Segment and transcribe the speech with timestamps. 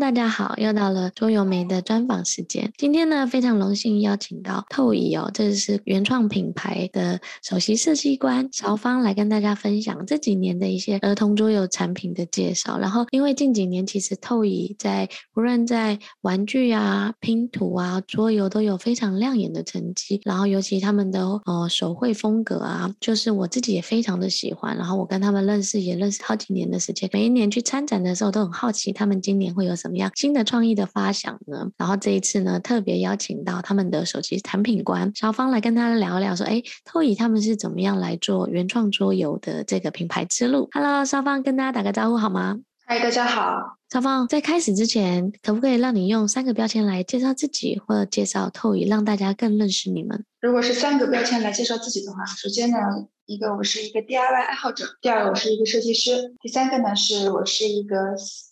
[0.00, 2.72] 大家好，又到了桌游媒的专访时间。
[2.76, 12.76] 今天呢，非常荣幸邀请到透椅哦，这是原创品牌的首席设计官韶芳来跟大家分享这几年的一些儿童桌游产品的介绍。
[12.80, 20.20] 然后，因为近几年其实透椅在无论在玩具啊、拼图啊、桌游都有非常亮眼的成绩。
[20.24, 24.76] 然后，尤其他们的呃手绘风格啊，就是我自己也非常的喜欢。
[24.76, 29.76] 然后，我跟他们认识也认识好几年的时间，每一年去参展的时候都很好奇他们今年会有。
[29.84, 31.70] 怎么样新的创意的发想呢？
[31.76, 42.60] 然后这一次呢，特别邀请到他们的手机产品官小芳来跟他聊聊，说：“哎，透以他们是怎么样来做原创桌游的这个品牌之路？”Hello，韶芳跟大家打个招呼好吗？
[42.96, 43.76] 嗨，大家好。
[43.90, 50.24] 韶芳在开始之前，可不可以让你用三个标签来介绍自己，或者介绍透宇，让大家更认识你们？
[50.40, 52.78] 如果是三个标签来介绍自己的话，首先呢。
[53.26, 57.96] 一个我是一个 DIY 爱好者，第二个我是一个设计师，第三个呢是我是一个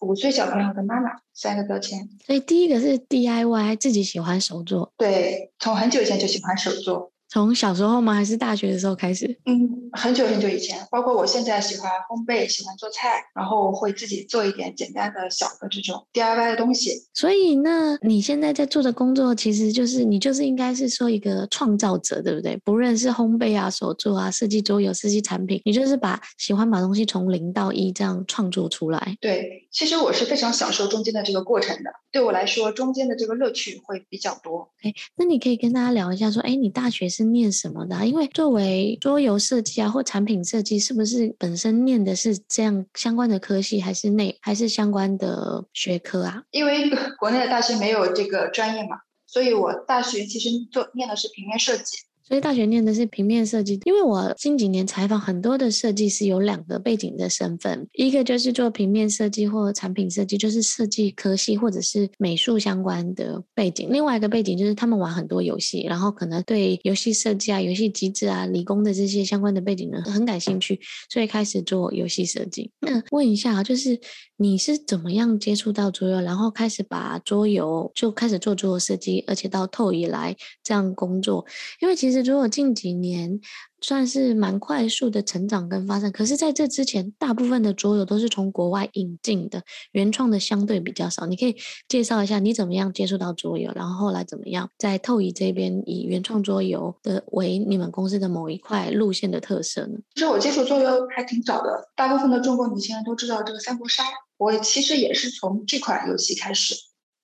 [0.00, 2.08] 五岁小朋友的妈妈，三个标签。
[2.26, 4.90] 所以第一个是 DIY，自己喜欢手作。
[4.96, 7.11] 对，从很久以前就喜欢手作。
[7.32, 8.12] 从小时候吗？
[8.12, 9.26] 还是大学的时候开始？
[9.46, 16.90] 嗯，很久很久以前，包括我现在喜欢烘焙，喜欢做菜，然后我会自己做一点简单的小的这种 DIY 的东西。
[17.14, 22.54] 所以那，你现在在做的工作，其实就是你就是应该是说一个创造者，对不对？
[22.66, 29.16] 不论是烘焙啊、手作啊、设计桌游、设计产品，你就是把喜欢把东西从零到一这样创作出来。
[29.22, 31.90] 对，其实我是非常享受中间的这个过程的。
[32.10, 34.70] 对我来说，中间的这个乐趣会比较多。
[34.82, 38.06] 哎，那你可以跟大家聊一下，说，哎，你大学是念什么的？
[38.06, 46.42] 因为作为桌游设计啊，或产品设计，是不是本身念的是这样相关的科系，还是内还是相关的学科啊？
[46.50, 51.98] 因为国内的大学没有这个专业嘛，所以我大学其实做念的是平面设计。
[52.32, 70.80] 所以大学念的是平面设计，因为我近几年采访很多的设计师，有两个背景的身份，一个就是做平面设计或产品设计，就是设计科系或者是美术相关的背景；另外一个背景就是他们玩很多游戏，然后可能对游戏设计啊、游戏机制啊、理工的这些相关的背景呢很感兴趣，
[71.10, 72.70] 所以开始做游戏设计。
[72.80, 74.00] 那问一下啊，就是
[74.42, 81.44] 你是怎么样接触到桌游，然后开始把桌游就开始做桌游设计，而且到透以来这样工作？
[81.80, 82.22] 因为其实。
[82.22, 83.40] 如果近几年
[83.82, 91.26] 算是蛮快速的成长跟发展，可是在这之前，大部分的桌游都是从国外引进的，原创的相对比较少。
[91.26, 91.56] 你可以
[91.88, 99.98] 介绍一下你怎么样接触到桌游，然后后来怎么样在透椅这边以原创桌游的为你们公司的某一块路线的特色呢？
[100.14, 104.04] 其实我接触桌游还挺早的，大部分的中国年轻人都知道这个三国杀，
[104.38, 106.76] 我其实也是从这款游戏开始，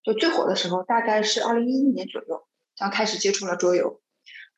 [0.02, 2.42] 就最火的时候，大概是二零一一年左右，
[2.80, 4.00] 然后开始接触了桌游。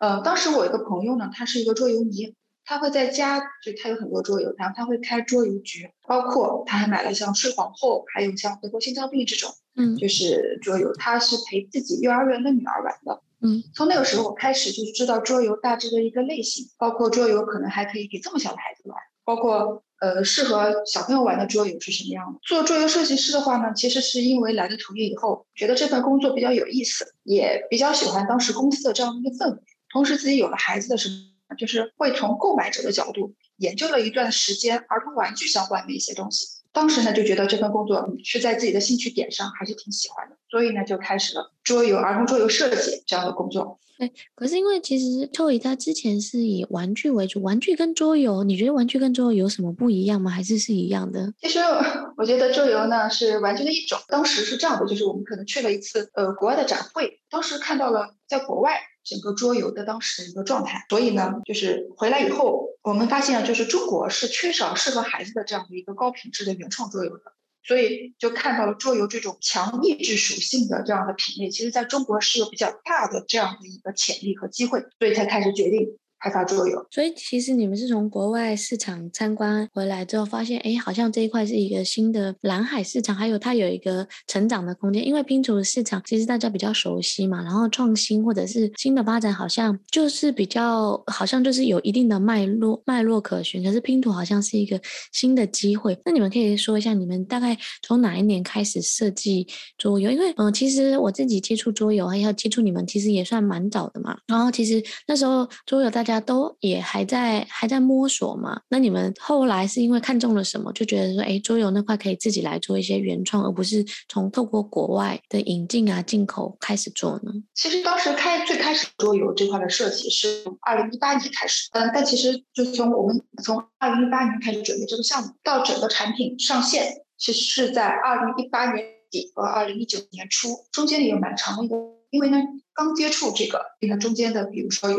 [0.01, 2.35] 呃，当时我一个朋友呢，他是一个桌游迷，
[2.65, 22.39] 他会在家，就他有很多桌游，然后他会开桌游局，包括他还买了像睡皇后，还有像德国心脏病这种，嗯，就是桌游，他是陪自己幼儿园的女儿玩的，嗯，从那个时候我开始就知道桌游大致的一个类型，包括桌游可能还可以给这么小的孩子玩，包括呃适合小朋友玩的桌游是什么样的。
[22.43, 29.61] 做桌游设计师的话呢，其实是因为来了透椅以后，觉得这份工作比较有意思，也比较喜欢当时公司的这样一个氛围。
[29.93, 31.09] 同时，自己有了孩子的时
[31.49, 36.47] 候，就是会从购买者的角度研究了一段时间儿童玩具相关的一些东西。
[36.73, 43.81] 当时呢，就觉得这份工作是在自己的兴趣点上，还是挺喜欢的，所以呢，就开始了桌游、儿童桌游设计这样的工作。
[43.99, 50.31] 对，可是因为其实透椅它之前是以玩具为主，玩具跟桌游，你觉得玩具跟桌游有什么不一样吗？
[50.31, 51.35] 还是是一样的？
[51.41, 51.59] 其实
[52.17, 53.99] 我觉得桌游呢是玩具的一种。
[54.07, 58.81] 当时是这样的，就是我们可能去了一次呃国外的展会，当时看到了在国外。
[59.03, 75.99] 整个桌游的当时的一个状态，所以呢，就是回来以后，我们发现就是中国是缺少适合孩子的这样的一个高品质的原创桌游的，所以就看到了桌游这种强益智属性的这样的品类，其实在中国是有比较大的这样的一个潜力和机会，所以才开始决定。
[76.21, 85.07] 开发桌游，所以其实你们是从国外市场参观回来之后，发现哎，好像这一块是一个新的蓝海市场，还有它有一个成长的空间。
[85.07, 93.65] 因为拼图市场其实大家比较熟悉嘛，然后创新或者是新的发展，好像就是比较好像就是有一定的脉络脉络可循。
[93.65, 94.79] 可是拼图好像是一个
[95.13, 95.99] 新的机会。
[96.05, 99.47] 那你们可以说一下，你们大概从哪一年开始设计
[99.79, 100.11] 桌游？
[100.11, 104.19] 因为嗯，其实我自己接触桌游还要接触你们，其实也算蛮早的嘛。
[104.27, 106.10] 然后其实那时候桌游大家。
[106.11, 108.61] 大家都也还在还在摸索嘛？
[108.69, 117.31] 那你们后来是因为看中了什么，就觉得说，哎，桌游那块可以自己来做一些原创，而不是从透过国外的引进啊、进口开始做呢？
[117.55, 131.77] 其实当时开最开始桌游这块的设计是从二零一八年开始，嗯，但其实就从我们从二零一八年开始准备这个项目，到整个产品上线，其实是在二零一八年底和二零一九年初中间也有蛮长的一个，
[132.11, 132.39] 因为呢
[132.75, 134.99] 刚接触这个，你看中间的，比如说有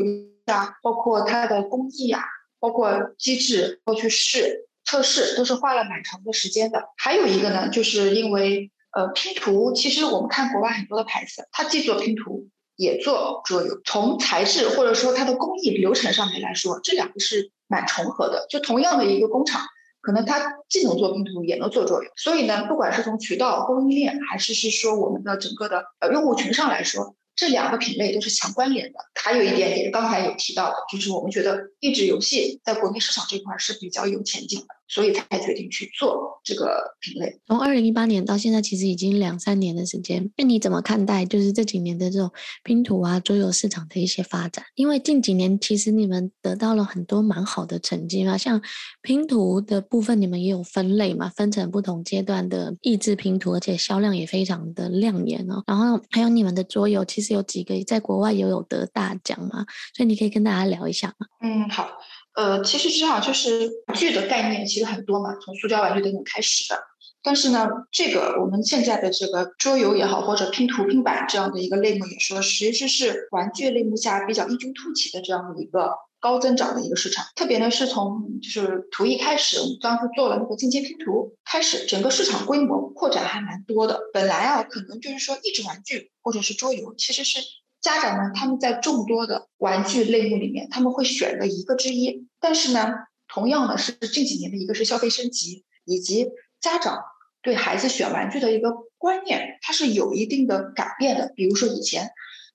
[0.52, 2.26] 啊，包括它的工艺呀、
[2.60, 6.84] 包括机制，包括去试测试，都是花了蛮长的时间的。
[6.98, 19.62] 还有一个呢，就是因为呃拼图，其实我们看国外很多的牌子，它既做拼图也做桌游，从材质或者说它的工艺流程上面来说，这两个是蛮重合的，就同样的一个工厂。
[20.04, 29.00] 可能它既能做拼图，也能做桌游，所以呢，不管是从渠道、供应链，还是是说我们的整个的呃用户群上来说，这两个品类都是强关联的。
[29.16, 34.68] 还有一点也刚才有提到的，就是我们觉得益智游戏在国内市场这块是比较有前景的。
[34.92, 37.40] 所以才决定去做这个品类。
[37.48, 40.30] 从二零一八年到现在，其实已经两三年的时间。
[40.36, 42.30] 那你怎么看待就是这几年的这种
[42.66, 44.66] 拼图啊、桌游市场的一些发展？
[44.76, 48.62] 因为近几年其实你们得到了很多蛮好的成绩嘛，像
[49.02, 55.64] 拼图的部分，你们也有分类嘛，分成不同阶段的益智拼图，而且销量也非常的亮眼哦。
[55.66, 59.66] 然后还有你们的桌游，其实有几个在国外也有得大奖嘛，
[59.96, 61.28] 所以你可以跟大家聊一下嘛？
[61.42, 61.90] 嗯，好。
[62.34, 66.80] 呃，其实这样就是玩具的概念其实很多嘛，从塑胶玩具等等开始的。
[67.24, 77.26] 但是呢，这个我们现在的这个桌游也好，或者拼图拼板这样的一个类目也说，其实是玩具类目下比较异军突起的这样的一个高增长的一个市场。
[77.36, 84.00] 特别呢是从就是图一开始，我们当时做了那个进阶拼图开始，整个市场规模扩展还蛮多的。
[84.14, 87.40] 本来啊，可能就是说益智玩具或者是桌游，其实是。
[87.82, 92.28] 家长呢，他们在众多的玩具类目里面，他们会选择一个之一。
[92.40, 92.94] 但是呢，
[93.28, 96.30] 同样的是近几年的一个是消费升级，以及
[96.60, 97.00] 家长
[97.42, 101.34] 对孩子选玩具的一个观念，它是有一定的改变的。
[101.36, 102.12] 比如说以前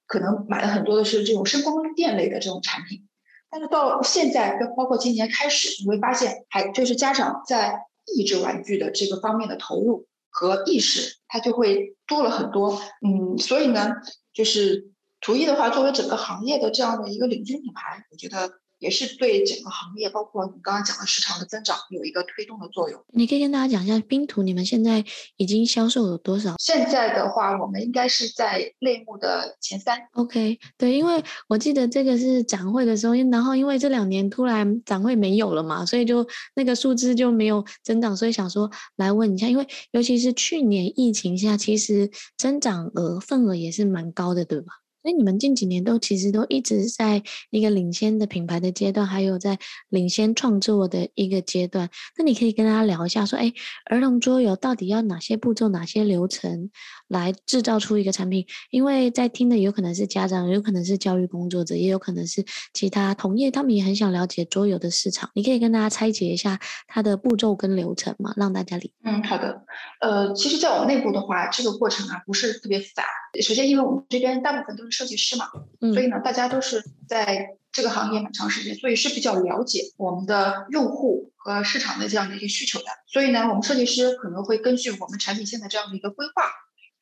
[0.06, 3.08] 可能买了很多的是这种声光电类的这种产品，
[3.50, 7.80] 但是到现在，包括今年开始，你会发现，还就是家长在
[8.14, 12.80] 益智玩具的这个方面的投入和意识，它就会多了很多。
[13.04, 13.90] 嗯，所以呢，
[14.32, 14.92] 就是。
[15.20, 23.02] 图一的话，作为整个行业的这样的一个领军品牌，我觉得也是对整个行业，包括你刚刚讲的市场的增长，有一个推动的作用。
[23.14, 25.02] 你可以跟大家讲一下冰图，你们现在
[25.38, 26.56] 已经销售有多少？
[26.58, 29.98] 现在的话，我们应该是在类目的前三。
[30.12, 44.66] OK，对，因为我记得这个是展会的时候，然后因为这两年突然展会没有了嘛，所以就那个数字就没有增长，所以想说来问一下，因为尤其是去年疫情下，其实增长额份额也是蛮高的，对吧？
[45.06, 49.56] 所以你们近几年都其实都一直在一个领先的品牌的阶段，还有在
[49.88, 51.88] 领先创作的一个阶段。
[52.18, 53.52] 那你可以跟大家聊一下，说，哎，
[53.84, 56.72] 儿童桌游到底要哪些步骤、哪些流程
[57.08, 58.46] 来制造出一个产品？
[58.70, 65.30] 因为在听的有可能是家长，有可能是教育工作者，也有可能是其他同业，他们也很想了解桌游的市场。
[65.34, 68.32] 你可以跟大家拆解一下它的步骤跟流程吗？
[68.36, 68.92] 让大家理。
[69.04, 69.62] 嗯，好的。
[70.00, 73.04] 呃，其实，在我们内部的话，这个过程啊不是特别复杂。
[73.42, 75.46] 首先，因为我们这边大部分都是设计师嘛，
[75.92, 82.86] 所以呢，大家都是在这个行业蛮长时间，所以是比较了解我们的用户和市场的这样的一个需求的。
[83.06, 86.44] 所以呢，我们设计师可能会根据我们产品线的这样的一个规划，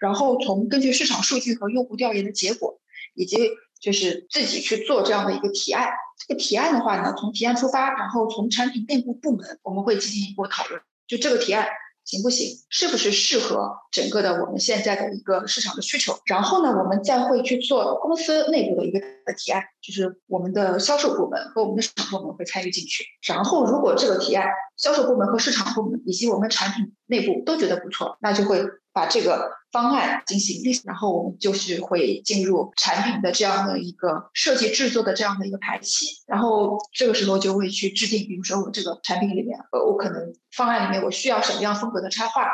[0.05, 2.79] 然后从根据市场数据和用户调研的结果，
[3.15, 3.39] 以及
[3.81, 5.89] 就是自己去做这样的一个提案。
[6.29, 11.67] 这个提案的话呢，从提案出发，然后从产品内部部门，我们会进行一波讨论，就这个提案。
[12.05, 12.55] 行不行？
[12.69, 16.15] 是不是适合整个的我们现在的一个市场的需求？
[16.27, 19.01] 然后呢，我们再会去做公司内部的一个
[19.39, 23.03] 提案，就是我们的销售部门和我们的市场部门会参与进去。
[23.27, 24.47] 然后，如果这个提案
[24.77, 28.63] 销售部门和市场部门以及我们产品内部都觉得不错，那就会。
[28.95, 42.47] 把这个方案进行，然后我们就是会进入产品的这样的一个设计制作的这样的一个排期，然后这个时候就会去制定，比如说我这个产品里面，呃，我可能方案里面我需要什么样风格的插画，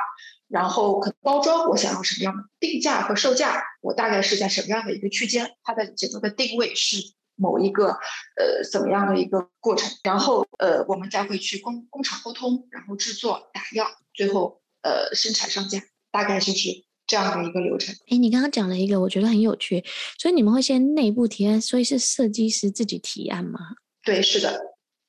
[0.48, 6.96] 然后可能包装我想要什么样的定价和售价，我大概是在什么样的一个区间，它的整个的定位是
[7.36, 7.88] 某一个
[8.38, 15.82] 呃怎么样的一个过程，然后呃我们再会去工工厂沟通，然后制作打样，最后呃生产上架。
[16.12, 16.68] 大概就是
[17.10, 17.92] 这样的一个流程。
[18.08, 19.84] 哎，你刚刚讲了一个，我觉得很有趣。
[20.16, 23.58] 所以你们会先内部提案，所以是设计师自己提案吗？
[24.04, 24.60] 对，是的，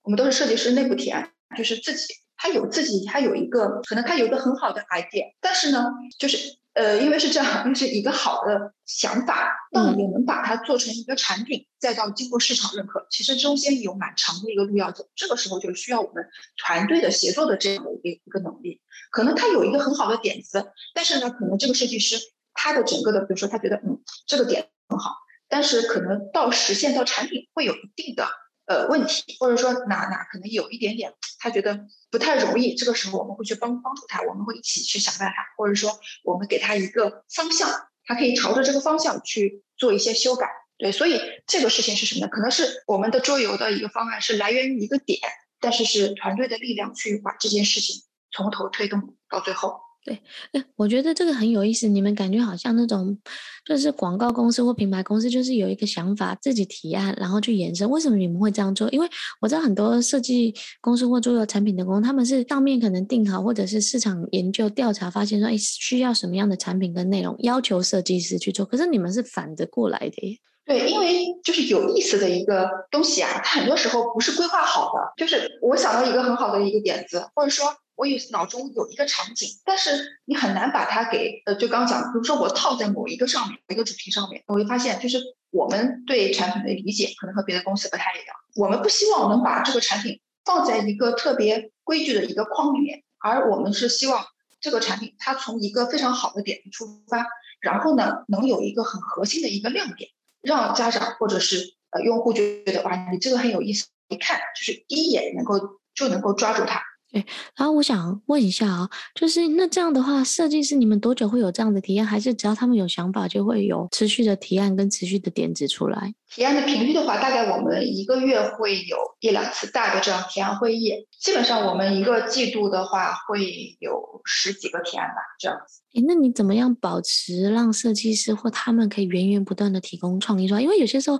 [0.01, 5.86] 我们都是设计师内部提案，就是自己，他有自己，他有一个，可能他有一个很好的 idea，但是呢，
[6.17, 6.60] 就是。
[6.74, 15.10] 呃，因为是这样，就是一个好的想法，到底能把它做成一个产品，再到经过市场认可，其实中间有蛮长的一个路要走。
[15.16, 16.25] 这个时候就需要我们
[16.58, 18.82] 团队的协作的这样的一个一个能力。
[19.12, 22.16] 可能他有一个很好的点子，但是呢，可能这个设计师
[22.54, 25.12] 他的整个的，比如说他觉得嗯这个点很好，
[25.50, 28.25] 但是可能到实现到产品会有一定的
[28.72, 37.70] 呃问题，或者说哪哪可能有一点点他觉得不太容易，这个时候我们会去帮帮助他，我们会一起去想办法，或者说我们给他一个方向，
[38.06, 40.48] 他可以朝着这个方向去做一些修改。
[40.78, 42.30] 对，所以这个事情是什么呢？
[42.32, 45.20] 可能是我们的桌游的一个方案是来源于一个点，
[45.60, 49.80] 但是是团队的力量去把这件事情从头推动到最后。
[50.03, 50.20] 对，
[50.53, 51.88] 哎，我觉得这个很有意思。
[51.88, 53.15] 你们感觉好像那种，
[53.63, 57.88] 就是广告公司或品牌公司，就是有一个想法，自己提案，然后去延伸。
[57.88, 58.89] 为什么你们会这样做？
[58.89, 59.08] 因为
[59.41, 68.65] 我知道很多设计公司或桌游产品的公司，他们是上面可能定好，或者是市场研究调查发现说，哎，需要什么样的产品跟内容，要求设计师去做。
[68.65, 70.36] 可是你们是反着过来的耶。
[70.65, 75.13] 对，因为就是有意思的一个东西啊，它很多时候不是规划好的。
[75.15, 77.72] 就是我想到一个很好的一个点子，或者说。
[78.01, 85.20] 我有脑中有一个场景，但是你很难把它给呃，就刚讲，比如说我套在某一个上面，一个主题上面，我会发现，就是
[85.51, 88.36] 我们对产品的理解可能和别的公司不太一样。
[88.55, 94.25] 我们不希望能把这个产品放在一个特别规矩的一个框里面，而我们是希望
[94.60, 97.24] 这个产品它从一个非常好的点出发，
[97.60, 100.10] 然后呢，能有一个很核心的一个亮点，
[100.41, 105.60] 让家长或者是呃用户觉得哇，你这个很有意思，一看就是第一眼能够
[105.93, 106.81] 就能够抓住它。
[107.12, 107.25] 对，
[107.58, 112.08] 然后我想问一下啊，就是那这样的话，设计师你们多久会有这样的提案？
[112.08, 116.13] 还是只要他们有想法，就会有持续的提案跟持续的点子出来？
[116.33, 120.93] 提案的频率的话，大概我们一个月会有一两次大的这样提案会议。
[121.19, 125.81] 基本上我们一个季度的话会有十几个提案吧，这样子。
[125.93, 130.61] 诶，那你怎么样保持让设计师或他们可以源源不断的提供创意出来？
[130.61, 131.19] 因为有些时候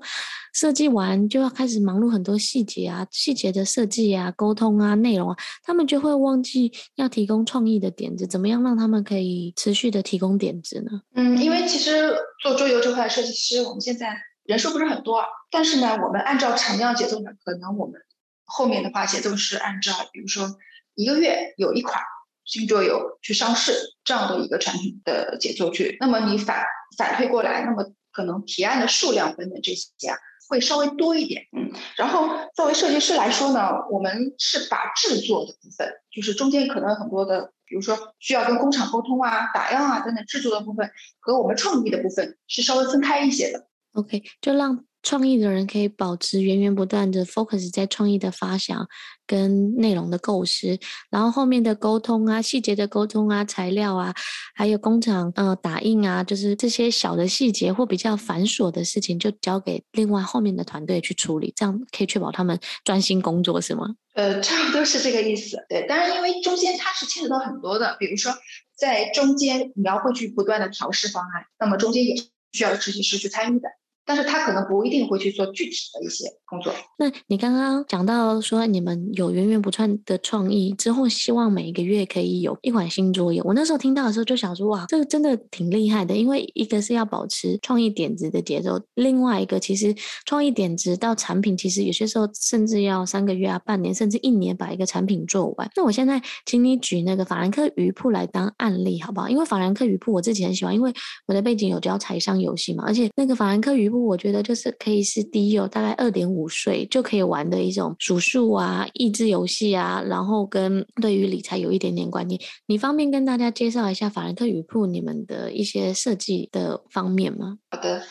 [0.53, 8.25] 设计完就要开始忙碌很多细节啊，细节的设计啊、沟通啊、内容啊，他们就会忘记要提供创意的点子。
[8.25, 11.01] 怎么样让他们可以持续的提供点子呢？
[11.15, 14.15] 嗯，因为其实做桌游这块设计师，我们现在。
[14.51, 18.01] 人数不是很多，但是呢，我们按照产量节奏呢，可能我们
[18.43, 20.58] 后面的话节奏是按照，比如说
[20.93, 22.03] 一个月有一款
[22.43, 23.72] 新桌游去上市
[24.03, 25.96] 这样的一个产品的节奏去。
[26.01, 26.65] 那么你反
[26.98, 30.17] 反推过来，那么可能提案的数量等等这些啊，
[30.50, 31.43] 会稍微多一点。
[31.58, 40.91] 嗯，然后作为设计师来说呢，我们是把制作的部分，就是中间可能很多的，比如说需要跟工厂沟通啊、打样啊等等制作的部分，
[41.22, 43.70] 和我们创意的部分是稍微分开一些的。
[43.93, 48.88] OK，就让创意的人可以保持源源不断的 focus 在创意的发想
[49.25, 50.77] 跟内容的构思，
[51.10, 54.13] 然后后面的沟通啊、细节的沟通啊、材料啊，
[54.53, 63.95] 还有工厂呃打印啊，就是这些小的细节或比较繁琐的事情，就交给另外后面的团队去处理，这样可以确保他们专心工作，是吗？
[64.13, 65.57] 呃，差不多是这个意思。
[65.67, 68.31] 对，当然因为中间它是牵扯到很多的，比如说
[68.77, 73.67] 在中间你要会去不断的调试方案，那么中间也是需要设计师去参与的。
[74.05, 76.74] 但是他可能不一定会去做具体的一些工作。
[76.98, 83.43] 那你刚刚讲到说你们有源源不断的创意之后，希望每一个月可以有一款新桌游。
[83.46, 86.15] 我那时候听到的时候就想说，哇，这个真的挺厉害的。
[86.15, 95.70] 因为一个是要保持创意点子的节奏，另外一个其实创意点子到产品，其实有些时候甚至要三个月啊、半年甚至一年把一个产品做完。
[95.75, 99.29] 那我现在请你举那个法兰克鱼铺来当案例好不好？
[99.29, 100.93] 因为法兰克鱼铺我自己很喜欢，因为
[101.27, 112.39] 我的背景有教财商游戏嘛，而且那个法兰克鱼我觉得就是可以是低幼，大概二点五岁就可以玩的一种数数啊、益智游戏啊，然后跟对于理财有一点点观念。
[112.67, 117.57] 你方便跟大家介绍一下法兰克语铺你们的一些设计的方面吗？
[117.71, 118.03] 好的，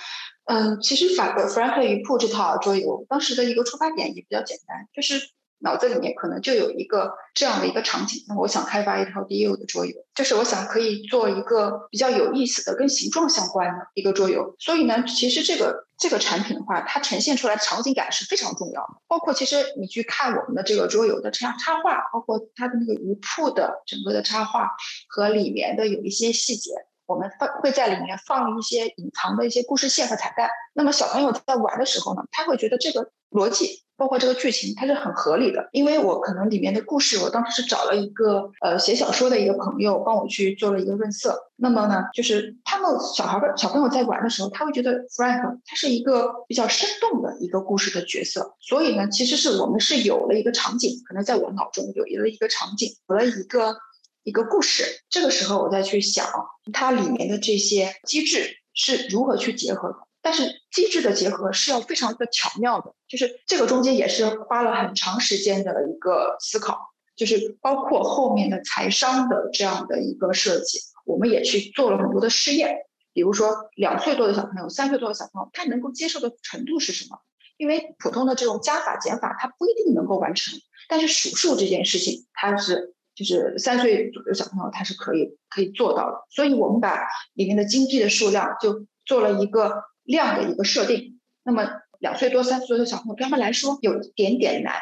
[0.47, 5.31] 嗯，其实法国法兰克鱼铺这套桌游，当时的一个出发点也比较简单，就是。
[5.62, 14.55] 脑子里面可能就有一个这样的一个场景，那我想开发一套 DAO 的桌游，就是我想可以做一个比较有意思的跟形状相关的一个桌游。
[14.59, 18.95] 所以呢，其实这个这个产品的话，它呈现出来的场景感是非常重要的。
[19.07, 24.71] 包括其实你去看我们的这个桌游的插插画，包括它的那个鱼铺的整个的插画
[25.09, 26.73] 和里面的有一些细节，
[27.11, 30.49] 我们放会在里面放一些隐藏的一些故事线和彩蛋。
[30.75, 33.83] 那么小朋友在玩的时候呢，他会觉得这个逻辑。
[34.00, 41.38] 包括这个剧情，它是很合理的，因为我可能里面的故事，我当时是找了一个呃写小说的一个朋友帮我去做了一个润色。
[41.57, 48.57] 那么呢，就是他们小孩的小朋友在玩的时候，他会觉得 Frank 他是一个比较生动的一个故事的角色。
[48.59, 53.76] 所以呢，其实是我们是有了一个场景，可能在我脑中有了一个场景，有了一个
[54.23, 55.03] 一个故事。
[55.09, 56.27] 这个时候我再去想
[56.73, 59.97] 它里面的这些机制是如何去结合的。
[60.23, 66.79] 但是机制的结合是要非常的巧妙的，就是这个中间也是花了很长时间的一个思考，
[67.17, 72.77] 就是包括后面的财商的这样的一个设计，我们也去做了很多的试验，
[73.15, 77.19] 比如说两岁多的小朋友、三岁多的小朋友，他能够接受的程度是什么？
[77.57, 86.26] 因为普通的这种加法减法，它不一定能够完成，但是数数这件事情，它是就是三岁左右小朋友他是可以可以做到的。
[86.31, 91.21] 所以我们把里面的金币的数量就做了一个量的一个设定。
[91.43, 94.75] 那么两岁多三岁多的小朋友对他们来说有一点点难，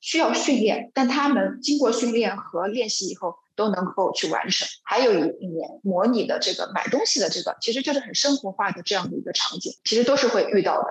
[0.00, 4.68] 需要训练，但他们经过训练和练习以后都能够去完成。
[4.82, 10.88] 还有一一年模拟的这个买东西的这个，其实就是很生活化的这样的一个场景，其实都是会遇到的。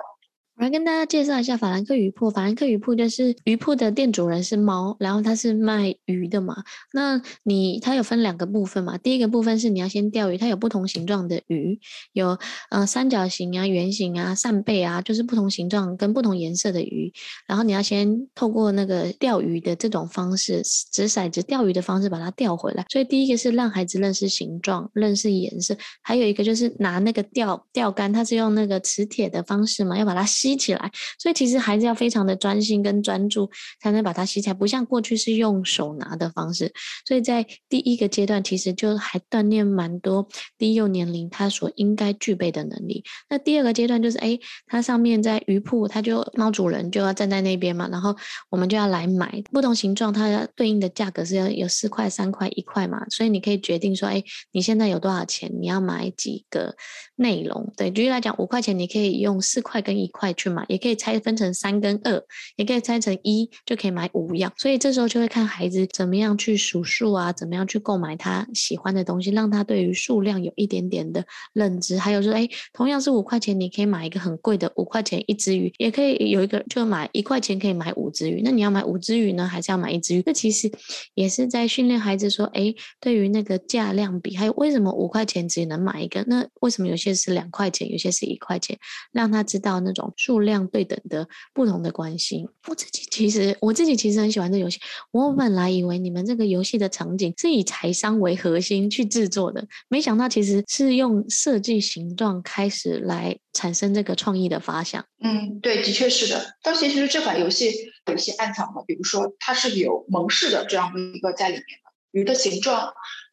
[0.58, 2.30] 我来跟大家介绍一下法兰克鱼铺。
[2.30, 6.56] 法兰克鱼铺就是鱼铺的店主人是猫，然后他是卖鱼的嘛。
[6.94, 8.96] 那你它有分两个部分嘛？
[8.96, 11.78] 第一个部分是你要先钓鱼，它有不同形状的鱼，
[12.14, 12.38] 有
[12.70, 17.12] 呃三角形啊、圆形啊、扇贝啊，就是不同形状跟不同颜色的鱼。
[17.46, 22.86] 然后你要先透过那个钓鱼的这种方式，掷骰子钓鱼的方式把它钓回来。
[22.88, 30.45] 所以第一个是让孩子认识形状、认识颜色，还有一个就是拿那个钓钓竿，它是用那个磁铁的方式嘛，要把它吸。
[30.46, 33.50] 吸起来，所以其实孩子要非常的专心跟专注，
[33.80, 36.72] 才能把它吸起来，不像过去是用手拿的方式。
[37.04, 43.02] 所以在第一个阶段，其实就还锻炼蛮多低幼年龄他所应该具备的能力。
[43.28, 44.38] 那第二个阶段就是，哎，
[44.68, 48.14] 它上面在鱼铺，它就猫主人就要站在那边嘛，然后
[48.48, 54.22] 我们就要来买不同形状，它对应的价格是要有四块、三块、一块嘛，所以你可以决定说，哎，
[54.52, 56.76] 你现在有多少钱，你要买几个
[57.16, 57.72] 内容。
[57.76, 60.35] 对，举例来讲，五块钱你可以用四块跟一块。
[60.36, 62.22] 去买，也可以拆分成三跟二，
[62.56, 64.52] 也可以拆成一，就可以买五样。
[64.56, 71.98] 所以这时候就会看孩子怎么样去数数啊，怎么样去购买他喜欢的东西，让他对于数量有一点点的认知。
[71.98, 78.42] 还有说，哎，同样是五块钱，你可以买一个很贵的五块钱一只鱼，也可以有一个就买一块钱可以买五只鱼。
[78.44, 80.22] 那你要买五只鱼呢，还是要买一只鱼？
[80.26, 80.70] 那其实
[81.14, 86.24] 也是在训练孩子说，哎，对于那个价量比，还有为什么五块钱只能买一个？
[86.26, 88.78] 那为什么有些是两块钱，有些是一块钱？
[89.12, 90.12] 让他知道那种。
[90.26, 94.80] 数量对等的不同的关系，我自己其实我自己其实很喜欢这游戏。
[95.12, 105.04] 我本来以为你们这个游戏的场景是以财商为核心去制作的，没想到其实是用设计形状开始来产生这个创意的发想。
[105.22, 106.56] 嗯，对，的确是的。
[106.60, 107.72] 但其实这款游戏
[108.06, 112.92] 有一些暗藏的，比如说它是有蒙氏的这样的一个在里面的鱼的形状、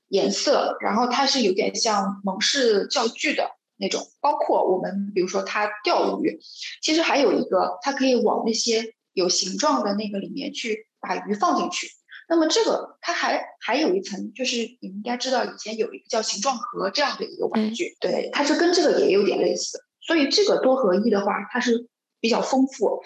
[0.10, 3.50] 颜色，然后它是有点像蒙氏教具的。
[3.78, 6.40] 那种包括我们，比如说他钓鱼，
[6.82, 11.88] 其实还有一个，它可以往那些有形状的那个里面去把鱼放进去。
[12.30, 19.78] 那么这个它还还有一层，就是你们应该知道，以前有一个叫形状盒这样的一个玩具，对，它是跟这个也有点类似。
[20.02, 23.02] 所以这个多合一的话，它是比较丰富。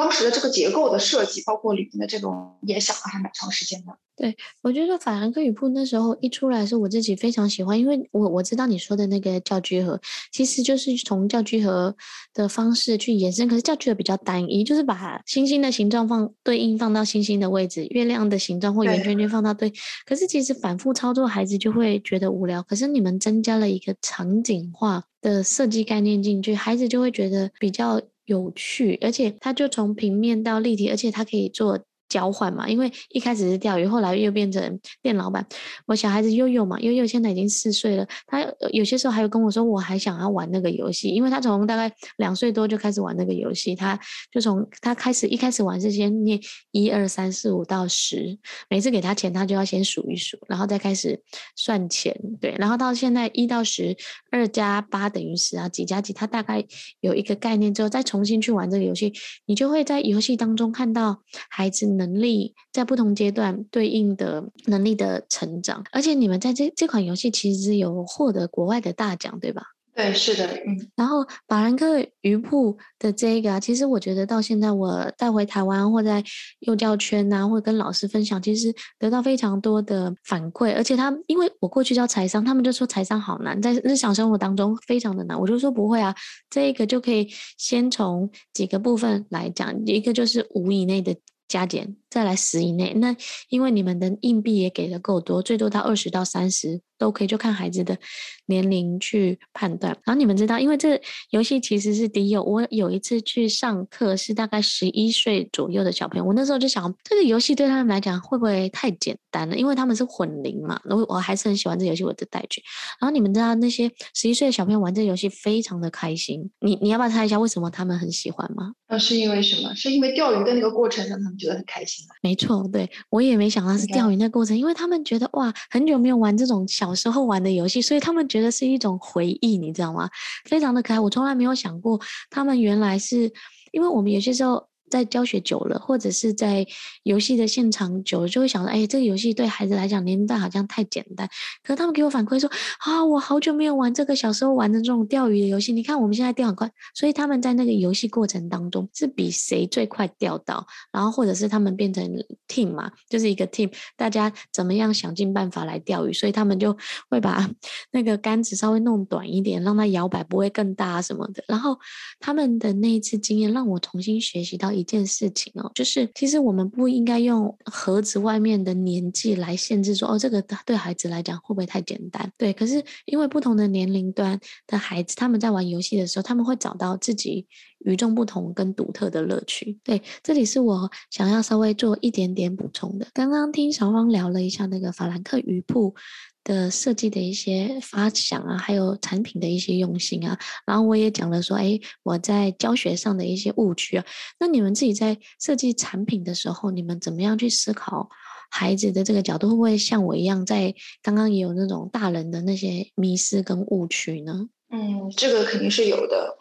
[0.00, 3.92] 当时的这个结构的设计，包括里面的这种，也想了还蛮长时间的。
[4.16, 10.00] 对，我觉得法兰克语铺那时候一出来的时候，我自己非常喜欢，因为我我知道你说的那个教具盒，
[10.32, 11.94] 其实就是从教具盒
[12.32, 22.62] 的方式去延伸，可是教具盒比较单一，就是把星星的形状放对应放到星星的位置，月亮的形状或圆圈圈放到对，对，可是其实反复操作，孩子就会觉得无聊。
[22.62, 28.00] 可是你们增加了一个场景化的设计概念进去，孩子就会觉得比较。
[28.30, 31.80] 有趣，而且它就从平面到立体，而且它可以做。
[32.10, 35.46] 交换嘛，因为一开始是钓鱼，后来又变成店老板。
[35.86, 43.98] 我小孩子悠悠嘛，悠悠现在已经四岁了，他有些时候还有跟我说，我还想要玩那个游戏，因为他从大概两岁多就开始玩那个游戏，他
[44.32, 46.40] 就从他开始一开始玩是先念
[46.72, 48.36] 一二三四五到十，
[48.68, 51.22] 每次给他钱，他就要先数一数，然后再开始
[51.54, 53.96] 算钱，对，然后到现在一到十，
[54.32, 56.66] 二加八等于十啊，几加几，他大概
[57.00, 59.12] 有一个概念之后，再重新去玩这个游戏，
[59.46, 61.99] 你就会在游戏当中看到孩子。
[62.00, 69.62] 能力在不同阶段对应的能力的成长，而且你们在这这款游戏其实有获得国外的大奖，对吧？
[69.92, 70.88] 对，是的，嗯。
[70.96, 76.22] 然后法兰克鱼铺的这个啊，其实我觉得到现在我带回台湾或在
[76.60, 80.72] 幼教圈啊，或跟老师分享，其实得到非常多的反馈。
[80.74, 85.38] 而且他因为我过去教财商，他们就说财商好难，在日常生活当中非常的难。
[85.38, 86.14] 我就说不会啊，
[86.48, 91.14] 这个就可以先从几个部分来讲，一个就是五以内的。
[91.50, 91.99] 加减。
[92.10, 93.16] 再来十以内，那
[93.48, 96.80] 因为你们的硬币也给的够多，最多到二十到三十。
[97.00, 97.96] 都可以，就看孩子的
[98.44, 99.90] 年龄去判断。
[100.04, 102.42] 然后你们知道，因为这游戏其实是低幼。
[102.42, 106.24] 我有一次去上课，是大概十一岁左右的小朋友。
[106.26, 109.56] 我那时候就想，这个游戏对他们来讲会不会太简单了？
[109.56, 110.78] 因为他们是混龄嘛。
[110.90, 112.62] 我我还是很喜欢这游戏，我就带去。
[113.00, 116.50] 然后你们知道，那些十一岁的小朋友玩这游戏非常的开心。
[116.60, 118.74] 你你要不要猜一下为什么他们很喜欢吗？
[118.88, 119.74] 那是因为什么？
[119.74, 122.14] 是因为钓鱼的那个过程让他们觉得很开心吗？
[122.22, 126.66] 没错，对，我也没想到是钓鱼那过程，因为他们觉得哇，很久没有玩这种。
[126.68, 130.08] 小时候玩的游戏，所以他们觉得是一种回忆，你知道吗？
[130.44, 131.00] 非常的可爱。
[131.00, 133.32] 我从来没有想过，他们原来是
[133.72, 134.69] 因为我们有些时候。
[134.90, 136.66] 在教学久了，或者是在
[137.04, 141.28] 游戏的现场久了，就会想说：哎，这个游戏对孩子来讲年龄段好像太简单。
[141.62, 142.50] 可是他们给我反馈说：
[142.80, 145.72] 啊，我好久没有玩这个小时候玩的这种钓鱼的游戏。
[145.72, 150.66] 你看我们现在钓很快，所以他们在那个游戏过程当中是比谁最快钓到。
[150.92, 152.04] 然后或者是他们变成
[152.48, 156.76] team 嘛，就是一个 team，大家怎么样想尽办法来钓鱼，所以他们就
[157.08, 157.48] 会把
[157.92, 161.44] 那个杆子稍微弄短一点，让它摇摆不会更大什么的。
[161.46, 161.78] 然后
[162.18, 164.79] 他们的那一次经验让我重新学习到。
[164.80, 172.32] 一件事情哦，就是其实我们不应该用盒子外面的年纪来限制说，哦，这个对孩子来讲会不会太简单？
[172.36, 177.46] 对，可是因为不同的年龄段的孩子，他们在玩游戏的时候，他们会找到自己
[177.80, 179.78] 与众不同跟独特的乐趣。
[179.84, 183.06] 对，这里是我想要稍微做一点点补充的。
[183.12, 185.94] 刚刚听小芳聊了一下那个法兰克鱼铺。
[186.42, 194.04] 的设计的一些发想啊，还有产品的一些用心啊，然后我也讲了说，哎，我在教学上的一些误区啊。
[194.38, 198.08] 那你们自己在设计产品的时候，你们怎么样去思考
[198.50, 199.50] 孩子的这个角度？
[199.50, 204.48] 会不会像我一样，在刚刚也有那种大人的那些迷失跟误区呢？
[204.70, 206.38] 嗯，这个肯定是有的，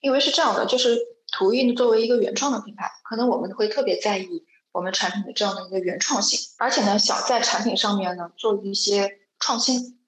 [0.00, 0.96] 因为是这样的，就是
[1.32, 4.28] 图印作为一个原创的品牌，可能我们会特别在意
[4.70, 9.18] 我们产品的这样的一个原创性，而且呢，想在产品上面呢做一些。
[9.42, 9.98] 创新，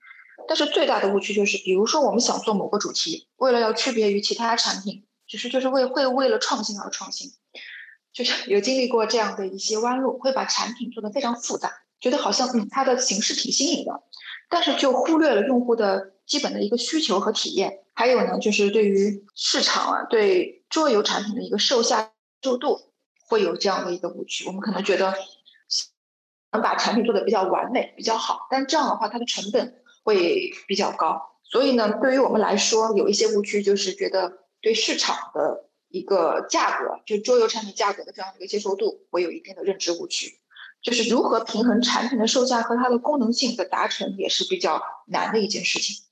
[0.47, 7.33] 但是最大的误区就是，比如说我们想做某个主题，为了要区别于其他产品，其实就是为会为了创新而创新，
[8.13, 14.03] 就是 有经历过这样的一些弯路，会把产品做得非常复杂，觉得好像嗯它的形式挺新颖的，
[14.49, 22.79] 但是就忽略了用户的基本的一个需求和体验，还有呢就是对于市场啊，对桌游产品的一个受下受度
[23.27, 25.13] 会有这样的一个误区，我们可能觉得。
[26.55, 31.21] 能把产品做得比较完美、比较好，但这样的话，它的成本会比较高。
[31.43, 40.41] 所以呢，对于我们来说，有一些误区，就是觉得对市场的一个价格，就桌游产品价格的这样的一个接受度，我有一定的认知误区。
[40.83, 46.05] 就是如何平衡产品的售价和它的功能性的达成，也是比较难的一件事情。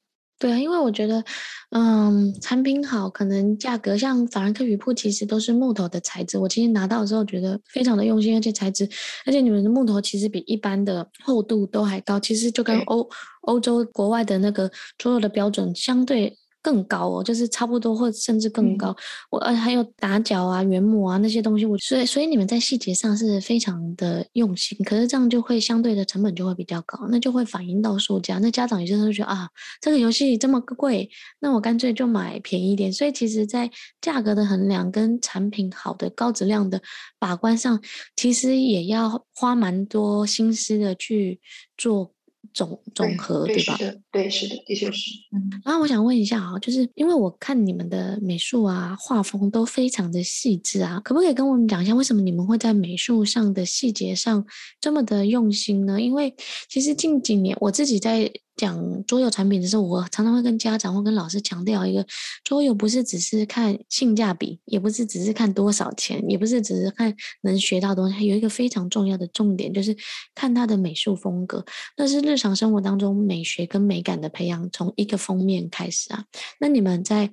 [0.42, 1.22] 对啊，因为我觉得，
[1.70, 6.36] 嗯，产品好，可能价格像法兰克鱼铺，其实都是木头的材质。
[6.36, 8.88] 我今天拿到的时候，觉得非常的用心，而且材质，
[9.24, 13.08] 而且你们的木头其实比一般的厚度都还高，其实就跟欧
[13.42, 14.68] 欧洲国外的那个
[15.00, 16.36] 所有的标准相对。
[16.62, 18.90] 更高哦，就是差不多或甚至更高。
[18.90, 18.96] 嗯、
[19.30, 28.38] 我呃还有打脚啊、原模啊那些东西，我所以所以你们在细节上是非常的用心，可是这样就会相对的成本就会比较高，那就会反映到售价。
[28.38, 29.48] 那家长有些时候觉得啊，
[29.80, 32.92] 这个游戏这么贵，那我干脆就买便宜一点。
[32.92, 33.68] 所以其实，在
[34.00, 36.80] 价格的衡量跟产品好的高质量的
[37.18, 37.80] 把关上，
[38.14, 41.40] 其实也要花蛮多心思的去
[41.76, 42.12] 做。
[42.52, 43.78] 总总和对，对吧？
[44.10, 45.10] 对，是的，的确是。
[45.32, 54.44] 嗯，然后我想问一下啊，就是因为我看你们的美术啊、画风都非常的细致啊，可不可以跟我们讲一下，为什么你们会在美术上的细节上
[54.80, 56.00] 这么的用心呢？
[56.00, 56.34] 因为
[56.68, 58.30] 其实近几年我自己在。
[58.56, 62.06] 讲桌游产品的时候，我常常会跟家长或跟老师强调一个，
[62.44, 69.96] 桌游不是只是看性价比，也不是只是看多少钱，也不是只是看能学到东西，有一个非常重要的重点就是
[70.34, 71.64] 看它的美术风格，
[71.96, 76.24] 那是日常生活当中美学跟美感的培养，从一个封面开始啊。
[76.58, 77.30] 那你们在？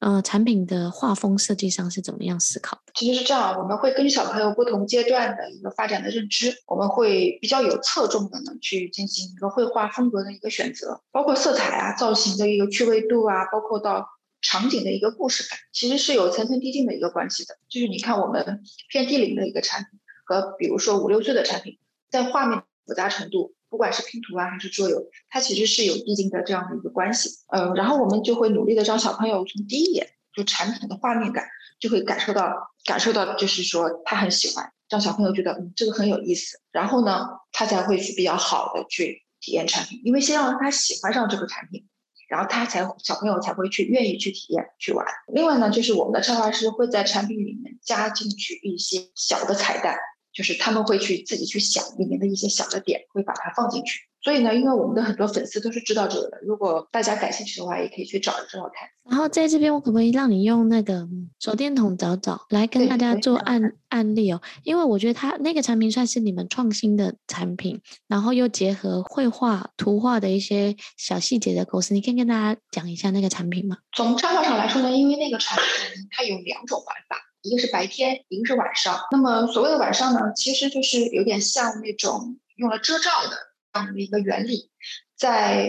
[0.00, 2.92] 呃，产品的画风设计上是怎么样思考的？
[2.94, 14.06] 其实是这样，我们会根据小朋友不同阶段的一个发展的认知，我们会比较有侧重的呢去进行一个绘画风格的一个选择，包括色彩啊、造型的一个趣味度啊，包括到
[14.42, 17.56] 场景的一个故事感，其实是有层层递进的一个关系的。
[17.68, 21.78] 就是你看我们偏低龄的一个产品和比如说五六岁的产品，
[22.10, 23.54] 在画面复杂程度。
[23.74, 27.28] 不管是拼图啊还是桌游，它其实是有递进的这样的一个关系。
[27.48, 31.44] 嗯，然后我们就会努力的让小朋友从第一眼就产品的画面感
[31.80, 41.84] 就会感受到，感受到就是说他很喜欢，让小朋友觉得嗯这个很有意思，然后呢他才会去比较好的去体验产品，因为先让他喜欢上这个产品，
[42.28, 45.04] 然后他才小朋友才会去愿意去体验去玩。
[45.32, 49.96] 另外呢，就是我们的策划师会在产品里面加进去一些小的彩蛋。
[50.34, 54.00] 就是他们会去自己去想里面的一些小的点，会把它放进去。
[54.20, 58.88] 所以呢，因为我们的很多粉丝都是知道这个的，如果大家感兴趣的话，也可以去找一找看。
[59.06, 61.06] 然后在这边，我可不可以让你用那个
[61.38, 64.40] 手电筒找找，来跟大家做案案例哦？
[64.62, 73.76] 因为我觉得它那个产品算是你们创新的产品，然后又结合绘画、图画的一些小细节的构思，你可以跟大家讲一下那个产品吗？
[73.92, 77.18] 从插画上来说呢，因为那个产品它有两种玩法。
[77.44, 78.98] 一个是白天，一个是晚上。
[79.10, 83.36] 那么所谓的晚上呢，其实就是有点像那种用了遮罩的
[83.70, 84.70] 这样的一个原理，
[85.14, 85.68] 在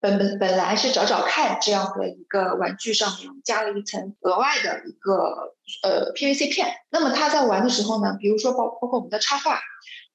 [0.00, 9.58] 本本本来是找找看这样的一个玩具上面加了一层额外的一个呃 PVC 片，那么他在玩的时候呢，比如说包包括我们的插画，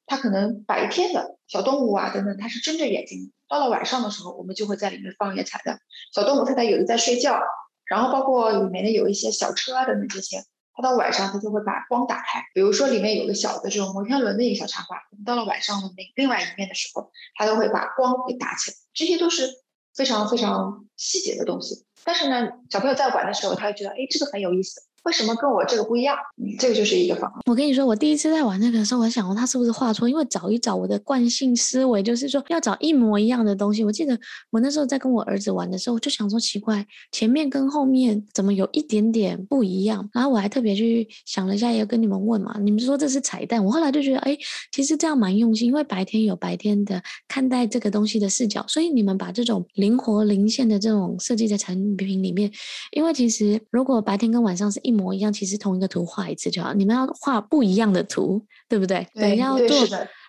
[0.05, 5.79] 他可能白天的小动物啊等等，它是睁着眼睛，到了晚上的时候，我们就会在里面放一些彩蛋，
[6.13, 7.41] 小动物它在有的在睡觉，
[7.87, 10.43] 然后包括里面的有一些小车啊等等这些。
[10.81, 12.41] 到晚上，它就会把光打开。
[12.53, 18.77] 比如说，里面有个小的这种摩天轮的一个小插画，到了晚上的那另外一面的时候，它都会把光给打起来。
[18.93, 19.49] 这些都是
[19.93, 21.85] 非常非常细节的东西。
[22.03, 24.81] 但是呢，小朋友在玩的时候，他会觉得，哎，这个很有意思。
[25.05, 26.15] 为什么跟我这个不一样？
[26.59, 27.39] 这个就是一个方法。
[27.45, 30.07] 我跟你说，我第一次在玩那个的时候，我想，他是不是画错？
[30.07, 33.83] 因为找一找，我的惯性思维就是说要找一模一样的东西。
[33.83, 34.19] 我记得
[34.51, 40.09] 我那时候在跟我儿子玩的时候，我就想说奇怪，前面跟后面怎么有一点点不一样？
[40.13, 42.57] 然后我还特别去想了一下，也跟你们问嘛。
[42.61, 44.37] 你们说这是彩蛋，我后来就觉得，哎，
[44.71, 52.51] 其实这样蛮用心，因为白天有白天的看待这个东西的视角，所以你们把这种灵活灵现的这种设计在产品里面。
[52.91, 59.07] 因为其实如果白天跟晚上是一模模一样，其实同一个图画一次就好，你们要画不一样的图，对不对？
[59.15, 59.77] 对，要做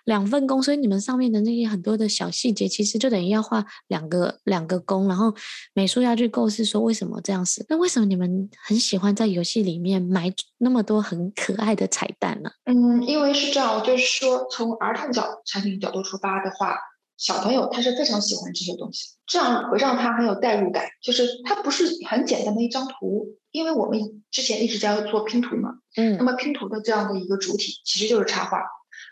[0.05, 5.31] 两份工，所以你们上面的那些很多的小细节，其实就等于要画两个两个工，然后
[5.73, 7.63] 美术要去构思说为什么这样子。
[7.69, 12.49] 那为什么你们很喜欢在游戏里面埋那么多很可爱的彩蛋呢？
[12.65, 16.75] 嗯，因为是这样，就是说从儿童角产品角度出发的话，
[17.21, 23.37] 小朋友他是非常喜欢这些东西，这样会让他很有代入感，就是它不是很简单的一张图。
[23.51, 28.57] 因为我们之前一直在做拼图嘛，嗯，那么拼图的这样的一个主体其实就是插画，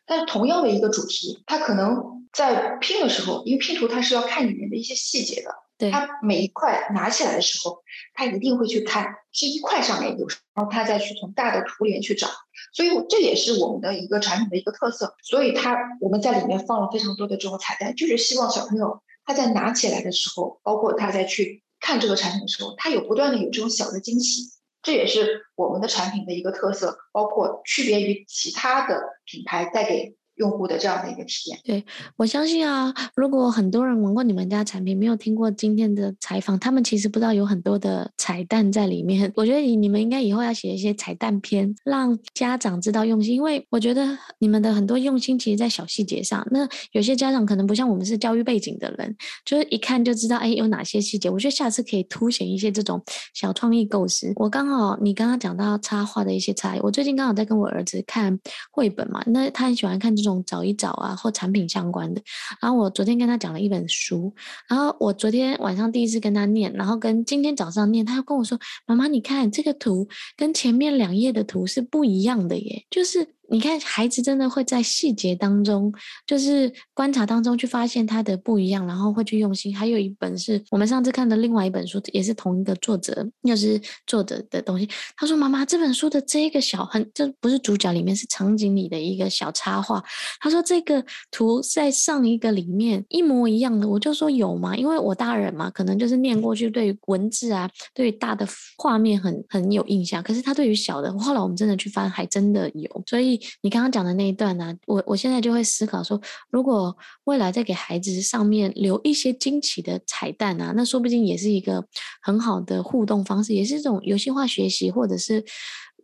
[0.07, 7.81] 但是同样的一个主题，它可能在拼的时候，因为拼图它是要看里面的一些细节的，对，它每一块拿起来的时候，
[8.13, 12.27] 它一定会去看这一块上面有什么，然后它再去从大的图联去找，
[12.73, 21.63] 所以这也是我们的一个产品的一个特色，所以它我们在里面放了非常多的这种彩蛋，就是希望小朋友他在拿起来的时候，包括他在去。
[21.81, 24.41] 看这个产品的时候，他有不断的有这种小的惊喜，
[24.81, 31.59] 这也是我们的产品的一个特色，包括区别于其他的品牌带给用户的这样的一个体验。
[31.63, 39.31] 对，我相信啊，如果很多人玩过你们家产品，没有听过今天的采访，他们其实不知道有很多的彩蛋在里面。
[39.35, 46.47] 我觉得你你们应该以后要写一些彩蛋片，让家长知道用心，因为我觉得你们的很多用心其实，在小细节上。
[46.51, 51.29] 那有些家长可能不像我们是教育背景的人，就是一看就知道，哎，有哪些细节。
[51.29, 54.31] 我觉得下次可以凸显一些这种小创意构思。
[54.37, 58.39] 我刚好你刚刚讲到插画的一些差异，我最近刚好在跟我儿子看
[58.71, 60.28] 绘本嘛，那他很喜欢看这种。
[60.45, 62.21] 找一找啊，或产品相关的。
[62.61, 64.33] 然后我昨天跟他讲了一本书，
[64.67, 73.38] 然后我昨天晚上第一次跟他念，然后跟今天早上念，他又跟我说：“妈妈，你看这个图跟前面两页的图是不一样的耶。”就是。
[73.51, 75.91] 你看，孩子真的会在细节当中，
[76.27, 79.75] 就是观察当中去发现他的不一样，然后会去用心。
[79.75, 84.87] 还有一本是我们上次看的另外一本书，也是同一个作者，又是作者的东西。
[85.17, 90.03] 他说：“妈妈，这本书的这个小很，这不是主角里面，是场景里的一个小插画。”
[90.39, 94.75] 他说：“这个图在上一个里面一模一样的。”我就说：“有吗？
[94.75, 100.21] 因为我大人嘛，可能就是念过去，对文字啊，对大的画面很很有印象。
[100.21, 103.03] 可是他对于小的，后来我们真的去翻，还真的有。
[103.07, 103.38] 所以。
[103.61, 111.85] 你刚刚讲的那一段呢、啊，我我现在就会思考说，如果未来再给孩子上面留一些惊奇的彩蛋啊，那说不定也是一个
[112.21, 115.43] 很好的互动方式，也是一种游戏化学习，或者是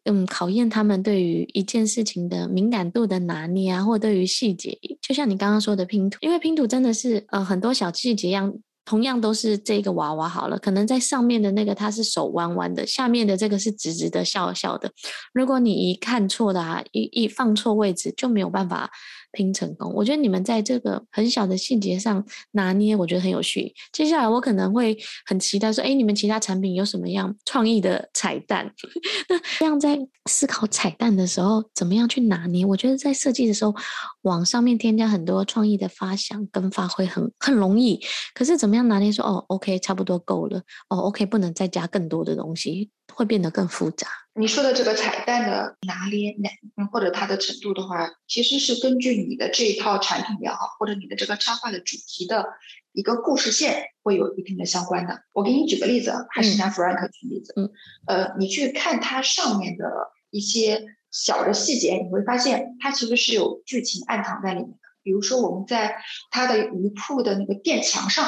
[0.03, 8.53] 嗯考验他们对于一件事情的敏感度的拿捏啊，或对于细节，就像你刚刚说的拼图，因为拼图真的是呃很多小细节一样。
[8.85, 14.91] 同样都是这个娃娃好了，可能在上面的那个它是手弯弯的，下面的这个是直直的、笑笑的。
[15.33, 18.91] 如果你一看错的啊，一一放错位置，就没有办法。
[19.35, 23.75] 拼成功，我觉得你们在这个很小的细节上拿捏，我觉得很有趣。
[23.91, 28.73] 接下来我可能会很期待说，哎，你们其他产品有什么样创意的彩蛋？
[29.27, 32.65] 那这样在思考彩蛋的时候，怎么样去拿捏？
[32.65, 33.75] 我觉得在设计的时候，
[34.21, 37.99] 往上面添加很多创意的发想跟发挥很很容易。
[38.33, 44.07] 可是怎么样拿捏说，哦，OK，差不多够了，哦，OK，不能再加更多的东西，会变得更复杂。
[44.37, 46.35] 你说的这个彩蛋的拿捏，
[46.75, 52.45] 难或者它的程度的话，其实是根据你的这一套产品也好，或者你的这个插画的主题的
[52.91, 55.21] 一个故事线，会有一定的相关的。
[55.33, 57.71] 我给你举个例子，还是拿 Frank 举例子，嗯，
[58.07, 59.85] 呃，你去看它上面的
[60.31, 64.77] 一些小的细节，你会发现它其实是有剧情暗藏在里面的。
[65.01, 65.95] 比如说我们在
[66.29, 68.27] 它的鱼铺的那个电墙上。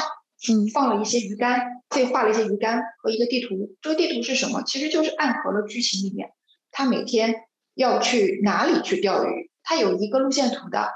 [0.49, 3.75] 嗯，放了一些鱼竿，自己画了一些鱼竿和一个地图。
[3.81, 4.61] 这个地图是什么？
[4.63, 6.29] 其实就是暗合了剧情里面，
[6.71, 7.33] 他每天
[7.73, 10.89] 要去哪里去钓鱼，他有一个路线图的。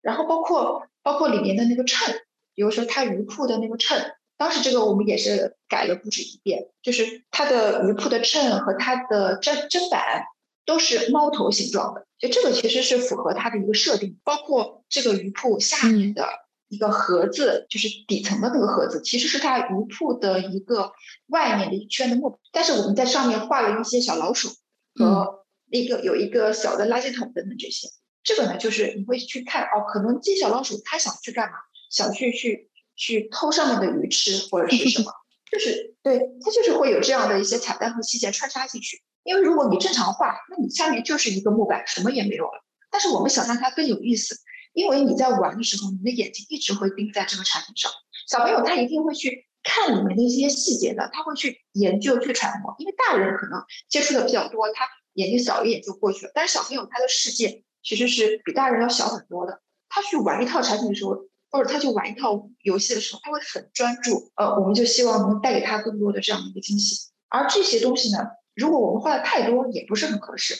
[0.00, 2.14] 然后包括包括里面的那个秤，
[2.54, 4.00] 比如说他鱼铺的那个秤，
[4.36, 10.24] 当时这个我们也是改了不止一遍，就是他的鱼铺的秤和他的砧砧板
[10.64, 16.28] 都是猫头形状的，就这个其实是符合它的一个设定，包括这个鱼铺下面的
[16.68, 20.92] 一个盒子，就是底层的那个盒子，其实是它鱼铺的一个
[21.28, 24.50] 外面的一圈的木板，但是我们在上面画了一些小老鼠
[24.94, 27.88] 和一个有一个小的垃圾桶等等这些，
[28.22, 31.56] 这个呢就是你会去看哦，可能这些小老鼠它想去干嘛？
[31.90, 32.68] 想去去。
[33.00, 35.12] 去偷上面的鱼吃或者是什么，
[35.52, 39.00] 就是对，它就是会有这样的一些彩蛋和细节穿插进去。
[39.22, 42.64] 因为如果你正常画，那你下面就是一个木板，什么也没有了。
[42.90, 44.34] 但是我们想让它更有意思，
[44.72, 47.90] 因为你在玩的时候，你的眼睛一直会盯在这个产品上。
[48.28, 52.74] 小朋友他一定会去看里面的一些细节的，他会去研究去揣摩。
[52.78, 56.32] 因为大人可能接触的比较多，他眼睛扫一眼就过去了。
[56.34, 59.60] 但是小朋友他的世界其实是比大人要小很多的。
[59.88, 61.26] 他去玩一套产品的时候。
[61.50, 64.30] 或者他去玩一套游戏的时候，他会很专注。
[64.36, 67.08] 呃，我们就希望能带给他更多的这样的一个惊喜。
[67.30, 68.18] 而这些东西呢，
[68.54, 70.54] 如果我们画的太多，也不是很合适。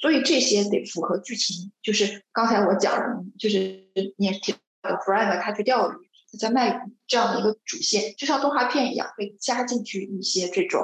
[0.00, 1.70] 所以这些得符合剧情。
[1.82, 3.84] 就是刚才我讲的，就是
[4.16, 5.94] 你也提到的 Frank 他去钓鱼，
[6.32, 10.82] 他在卖鱼这样的一个主线，就像动画片一样，会加进去一些这种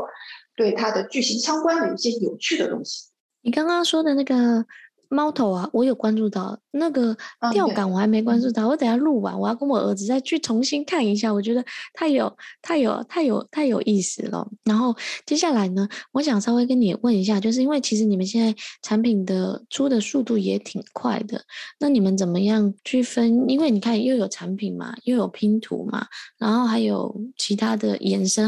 [0.57, 3.11] 对它的剧情相关的一些有趣的东西。
[3.42, 4.66] 你刚刚说的那个。
[5.11, 7.16] 猫头啊，我有关注到那个
[7.52, 8.64] 调感，我还没关注到。
[8.64, 11.32] 嗯、我等下录完，我要跟我儿子再去重新看一下。
[11.32, 14.48] 我觉得太有、太有、太有、太有意思了。
[14.64, 21.40] 然后接下来呢，我想稍微跟你问一下，就是因为其实你们现在产品的出的速度也挺快的，
[21.78, 23.48] 那你们怎么样区分？
[23.48, 26.06] 因为你看又有产品嘛，又有拼图嘛，
[26.38, 28.44] 然后还有其他的延伸。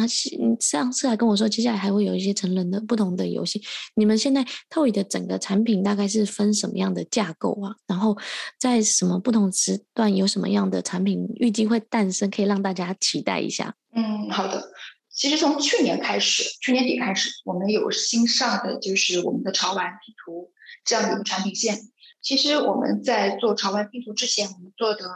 [0.58, 3.62] 上次还跟我说，接下来还会有一些成人的不同的游戏。
[3.94, 6.46] 你们现在 TOYY 的整个产品大概是分？
[6.56, 7.74] 什么样的架构啊？
[7.86, 8.15] 然后
[8.58, 13.74] 在什么不同时段有什么样的产品预计会诞生，可以让大家期待一下？
[13.94, 14.72] 嗯，好的。
[15.10, 20.52] 其实从去年开始，去年底开始，我们有新上的就是我们的潮玩拼图
[20.84, 21.78] 这样的一个产品线。
[22.20, 25.06] 其实我们在做潮玩拼图之前，我们做的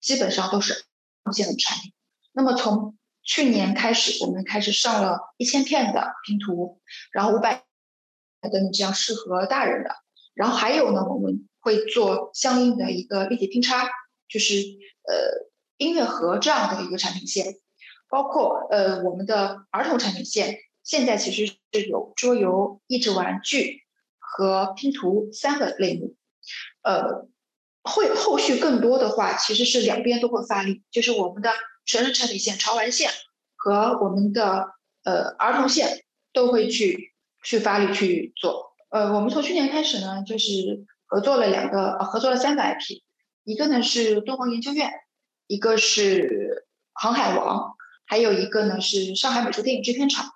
[0.00, 0.76] 基本上都是儿
[1.24, 1.92] 童线的产品。
[2.32, 6.80] 那么从去年开始，我们开始上了一千片的拼图，
[7.12, 7.64] 然后五百
[8.40, 9.90] 的这样适合大人的。
[10.32, 13.88] 然后还有呢，我们会做相应的一个立体拼插，
[14.28, 15.46] 就是呃
[15.76, 17.56] 音乐盒这样的一个产品线，
[18.08, 23.82] 包括呃我们的儿童产品线，现在其实是有桌游、益智玩具
[24.18, 26.16] 和拼图三个类目，
[26.82, 27.28] 呃
[27.82, 31.50] 会后续更多的话，其实是两边都会发力，就是我们的
[31.86, 33.10] 成人产品线潮玩线
[33.56, 34.68] 和我们的
[35.04, 38.70] 呃儿童线都会去去发力去做。
[38.90, 43.02] 呃，我们从去年开始呢，就是合作了两个，呃，合作了三个 IP，
[43.42, 44.92] 一个呢是敦煌研究院，
[45.48, 47.74] 一个是航海王，
[48.06, 50.30] 还有一个呢是上海美术电影制片厂。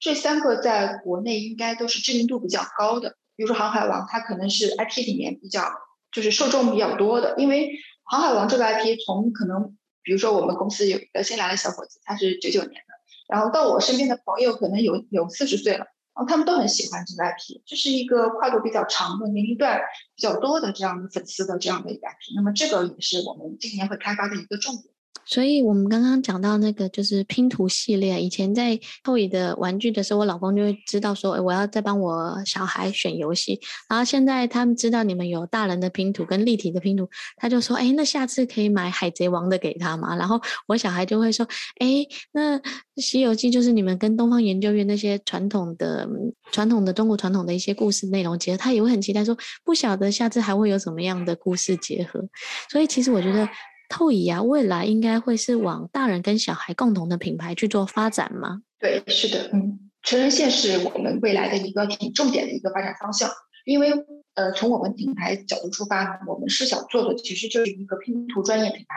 [0.00, 3.16] 这三个在国内应该都是知名度比较高的。
[3.36, 5.70] 比如说航海王，它可能是 IP 里面比较
[6.10, 7.70] 就是受众比较多的，因为
[8.02, 12.94] 航海王这个 IP 从可能，比如说我们公司有一个新来的小伙子，他是九九年的，
[13.28, 15.86] 然后到我身边的朋友可能有有四十岁了。
[16.16, 19.78] 然后他们都很喜欢这个 IP，这是一个跨度比较长的年龄段
[20.14, 24.95] 比较多的这样的粉丝的这样的一个 IP，那么这个也是我们今年会开发的一个重点。
[25.24, 33.58] 所以我们刚刚讲到那个就是拼图系列，以前在 TOYY 的玩具的时候，我老公就会知道说，诶，我要再帮我小孩选游戏。
[33.88, 40.14] 然后现在他们知道你们有大人的拼图跟立体的拼图，他就说，诶，那下次可以买海贼王的给他吗？
[40.16, 41.46] 然后我小孩就会说，
[41.80, 42.60] 诶，那
[42.96, 46.08] 西游记就是你们跟东方研究院那些传统的、
[46.52, 52.22] 传统的中国传统的一些故事内容结合，他也会很期待说，不晓得下次还会有什么样的故事结合。
[52.70, 53.48] 所以其实我觉得。
[53.88, 58.62] 透仪啊，未来应该会是往大人跟小孩共同的品牌去做发展吗？
[58.78, 63.30] 对，是的，嗯，成人线是我们未来的一个挺重点的一个发展方向。
[63.64, 63.92] 因为
[64.34, 68.96] 呃，从我们品牌角度出发，我们是想做的其实就是一个拼图专业品牌。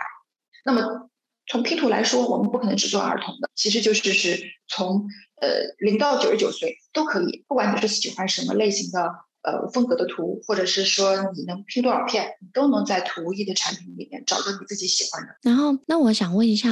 [0.66, 1.10] 那么
[1.48, 5.08] 从拼图来说，我们不可能只做儿童的，其实就是是从
[5.42, 5.50] 呃
[5.80, 9.12] 零到九十九岁都可以，不管你是喜欢什么类型的。
[9.42, 15.30] 呃，风格的图，或者是说你能拼多少片，你都能在图一的产品里面找到你自己喜欢的。
[15.42, 16.70] 然后，那我想问一下，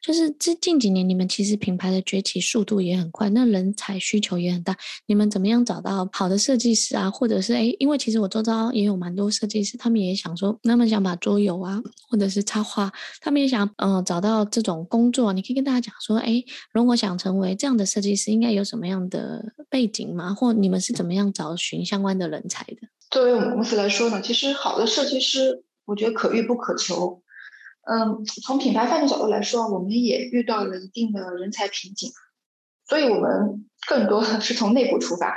[0.00, 7.10] 就是这近几年你们其实品牌的崛起速度也很快，那人才需求也很大，你们怎么样找到好的设计师啊？
[7.10, 15.32] 或者是诶，因为其实我周遭也有蛮多设计师，他们也想说，他们想把桌游啊，或者是插画，他们也想嗯、呃、找到这种工作。
[15.32, 20.32] 你可以跟大家讲说，诶，如果想成为这样的设计师，应该有什么样的背景吗？
[20.32, 22.76] 或你们是怎么样找寻相关的人才的。
[23.10, 27.22] 作为我们公司来说呢，其实好的设计师，我觉得可遇不可求。
[27.86, 32.12] 嗯，从品牌发展角度来说，我们也遇到了一定的人才瓶颈，
[32.88, 35.34] 所以我们更多的是从内部出发，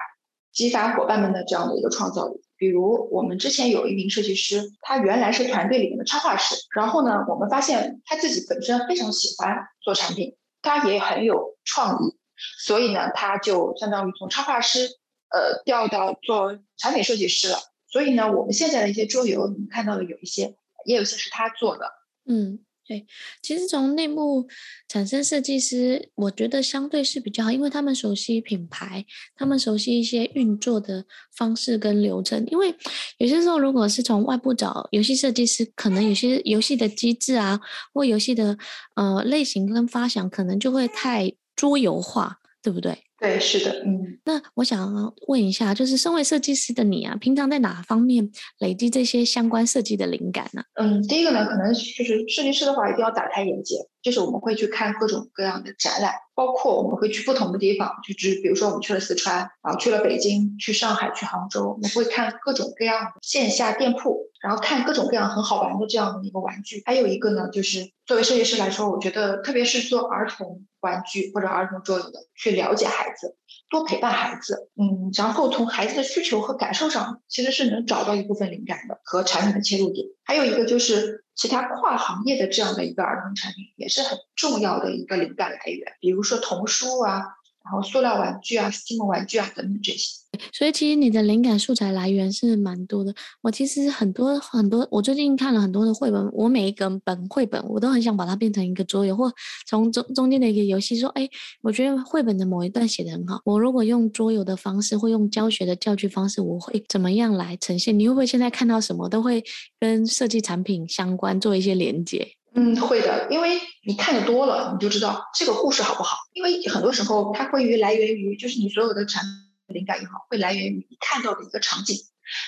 [0.53, 2.41] 激发伙伴们的这样的一个创造力。
[2.55, 12.15] 比如我们之前有一名设计师，他原来是团队里面的插画师，然后呢，我们发现他自己本身非常喜欢做产品，他也很有创意，
[12.59, 14.89] 所以呢，他就相当于从插画师，
[15.29, 17.57] 呃，调到做产品设计师了。
[17.89, 20.55] 所以呢，我们现在的一些桌游，你看到的有一些，
[20.85, 21.85] 也有一些是他做的。
[22.25, 23.07] 嗯，对，
[23.41, 24.45] 其实从内部
[24.89, 29.05] 产生设计师，我觉得相对是比较好，因为他们熟悉品牌，
[29.35, 32.45] 他们熟悉一些运作的方式跟流程。
[32.47, 32.75] 因为
[33.17, 37.59] 有些时候，如果是从外部找游戏设计师，可能有些游戏的机制啊，
[37.93, 38.57] 或游戏的
[38.95, 43.06] 呃类型跟发想，可能就会太桌游化，对不对？
[43.19, 50.61] 对，是的，嗯，那我想问一下，就是身为设计师的你啊，平常在哪方面累积这些相关设计的灵感呢？
[50.75, 66.81] 嗯，第一个呢，可能就是设计师的话，一定要打开眼界，就是我们会去看各种各样的展览，包括我们会去不同的地方，就只比如说我们去了四川，然后去了北京、去上海、去杭州，我们会看各种各样的线下店铺，然后看各种各样很好玩的这样的一个玩具。
[66.85, 70.65] 还有一个呢，就是作为设计师来说，我觉得特别是做儿童。
[70.79, 73.35] 玩具或者儿童桌游的，去了解孩子，
[73.67, 80.05] 多陪伴孩子，嗯，然后从孩子的需求和感受上，其实是能找到一部分灵感的和产品的切入点。
[80.23, 87.23] 还有一个就是其他跨行业的这样的一个儿童产品，也是很重要的一个灵感来源，比如说童书啊，
[87.69, 90.15] 然后塑料玩具啊、积木玩具啊等等这些。
[90.53, 93.13] 所以其实你的灵感素材来源是蛮多的。
[93.41, 99.33] 我其实很多很多，我最近看了很多的绘本，我每一个本绘本我都很想把它变成一个桌游，或
[99.67, 100.97] 从中中间的一个游戏。
[100.97, 101.27] 说，哎，
[101.61, 107.97] 我觉得绘本的某一段写得很好，我如果用桌游的方式，或用教学的教具方式，我会怎么样来呈现？
[107.97, 109.43] 你会不会现在看到什么都会
[109.79, 112.36] 跟设计产品相关做一些连接？
[112.57, 116.17] 嗯，会的，因为你看的多了，你就知道这个故事好不好。
[116.33, 119.47] 因为很多时候它会于来源于就是你所有的产品。
[119.67, 121.97] 灵感也好，会来源于你看到的一个场景，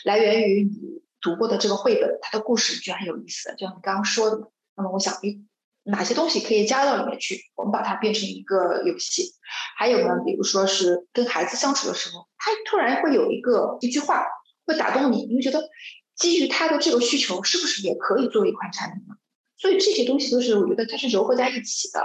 [0.06, 0.72] 来源于你
[1.20, 3.54] 读过的这个绘本，它的故事就很有意思。
[3.58, 5.38] 就像你刚刚说的，那么我想，诶，
[5.84, 7.38] 哪些东西可以加到里面去？
[7.56, 9.34] 我们把它变成一个游戏。
[9.78, 14.24] 还有呢，比如说是跟孩子相处的时候，他突然会有一个一句话
[14.66, 15.70] 会打动你，你会觉得
[16.16, 19.16] 基于他的这个需求，是不是也可以做一款产品呢？
[19.60, 22.02] 所以这些东西都是我觉得它是糅合在一起的。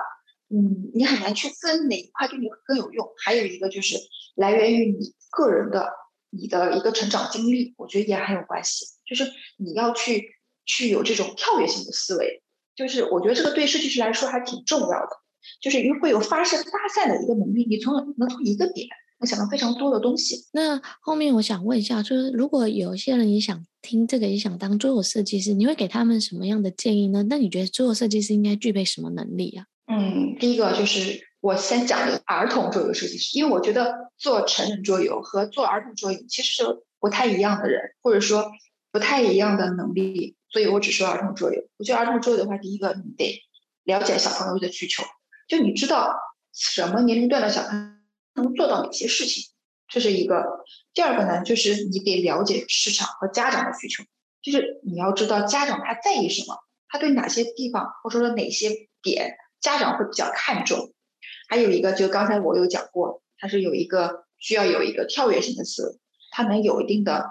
[0.51, 3.09] 嗯，你很难去分哪一块对你更有用。
[3.25, 3.97] 还有一个就是
[4.35, 5.89] 来源于你个人的
[6.31, 8.85] 你的一个成长经历，我觉得也很有关系。
[9.07, 9.25] 就是
[9.57, 10.37] 你要去
[10.67, 12.43] 去有这种跳跃性的思维，
[12.77, 15.11] 就是我觉得这个对设计师来说还挺重要的，
[15.61, 18.87] 就是会有发生发散的一个能力，你从能从一个点
[19.21, 20.47] 能想到非常多的东西。
[20.53, 27.25] 那后面我想问一下，就是如果有些人也想听这个，也想当桌游设计师，你会给他们什么样的建议呢？
[27.29, 29.67] 那你觉得桌游设计师应该具备什么能力啊？
[29.87, 36.65] 嗯，第一个就是我先讲的儿童桌游设计师，因为我觉得做成人桌游和做儿童桌游其实是
[36.99, 38.51] 不太一样的人，或者说
[38.91, 41.61] 不太一样的能力，所以我只说儿童桌游。
[41.77, 43.39] 我觉得儿童桌游的话，第一个你得
[43.85, 45.05] 了解小朋友的需求，
[45.47, 46.15] 就你知道
[46.55, 47.94] 什么年龄段的小朋友
[48.35, 49.51] 能做到哪些事情，
[49.89, 50.65] 这是一个。
[50.93, 54.05] 第二个呢，就是你得了解市场和家长的需求，
[54.43, 56.59] 就是你要知道家长他在意什么，
[56.89, 59.37] 他对哪些地方或者说哪些点。
[59.61, 60.93] 家长会比较看重，
[61.49, 65.99] 还有一个就刚才我有讲过，它是有一个需要有一个跳跃性的思维，
[66.33, 67.31] 它能有一定的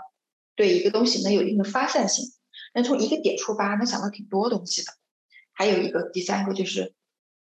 [0.56, 2.26] 对一个东西能有一定的发散性，
[2.74, 4.92] 能从一个点出发，能想到挺多东西的。
[5.52, 6.96] 还有一个第三个就是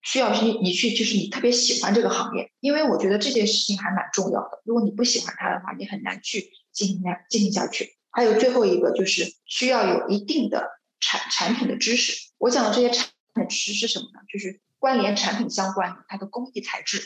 [0.06, 4.62] 需要是你去就是你特别喜欢这个行业，因为我觉得这件事情还蛮重要的。
[4.64, 7.98] 如果你不喜欢它的话，你很难去进行下进行下去。
[8.12, 10.70] 还有最后一个就是需要有一定的
[11.02, 12.32] 产产品的知识。
[12.38, 14.22] 我讲的这些产品知识是什么呢？
[14.32, 14.62] 就是。
[14.78, 17.02] 关联产品相关的，它的工艺材质、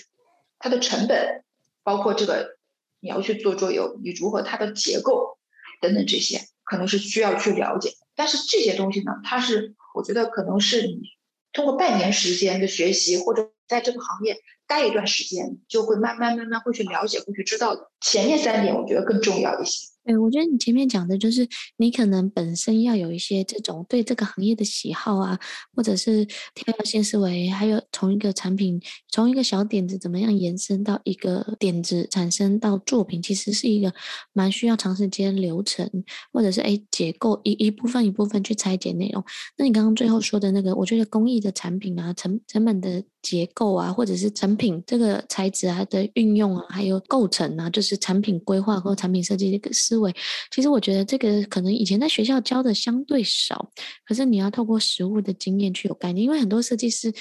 [0.57, 1.45] 它的成本，
[1.81, 2.57] 包括这个
[2.99, 5.37] 你要去做桌游，你如何它的结构
[5.79, 7.93] 等等这些，可能是需要去了解。
[8.17, 11.03] 但是这些东西呢，它是我觉得可能是你
[11.51, 14.37] 通过半年时间的学习，或者在这个行业
[14.67, 17.89] 待一段时间，就会慢慢慢慢会去了解，会去知道的。
[18.01, 19.89] 前面三点我觉得更重要一些。
[20.05, 21.47] 对，我觉得你前面讲的就是
[21.77, 25.39] 你可能本身要有一些这种对这个行业的喜好啊，
[25.75, 26.25] 或者是
[26.55, 33.93] 跳跃性思维，还有从一个产品，从一个小点子怎么样延伸到一个点子产生到作品，其实是一个
[34.33, 35.87] 蛮需要长时间流程，
[36.33, 39.23] 或者是哎结构一一部分一部分去拆解内容。
[39.57, 50.13] 那你刚刚最后说的那个，我觉得工艺的产品啊，成成本的结构啊，或者是成品这个材质啊的运用啊，还有构成啊，就是产品规划或产品设计的一个思维。
[50.51, 53.69] 其实我觉得这个可能以前在学校教的相对少，
[54.05, 57.13] 可是你要透过实物的经验去有概念，因为很多设计师。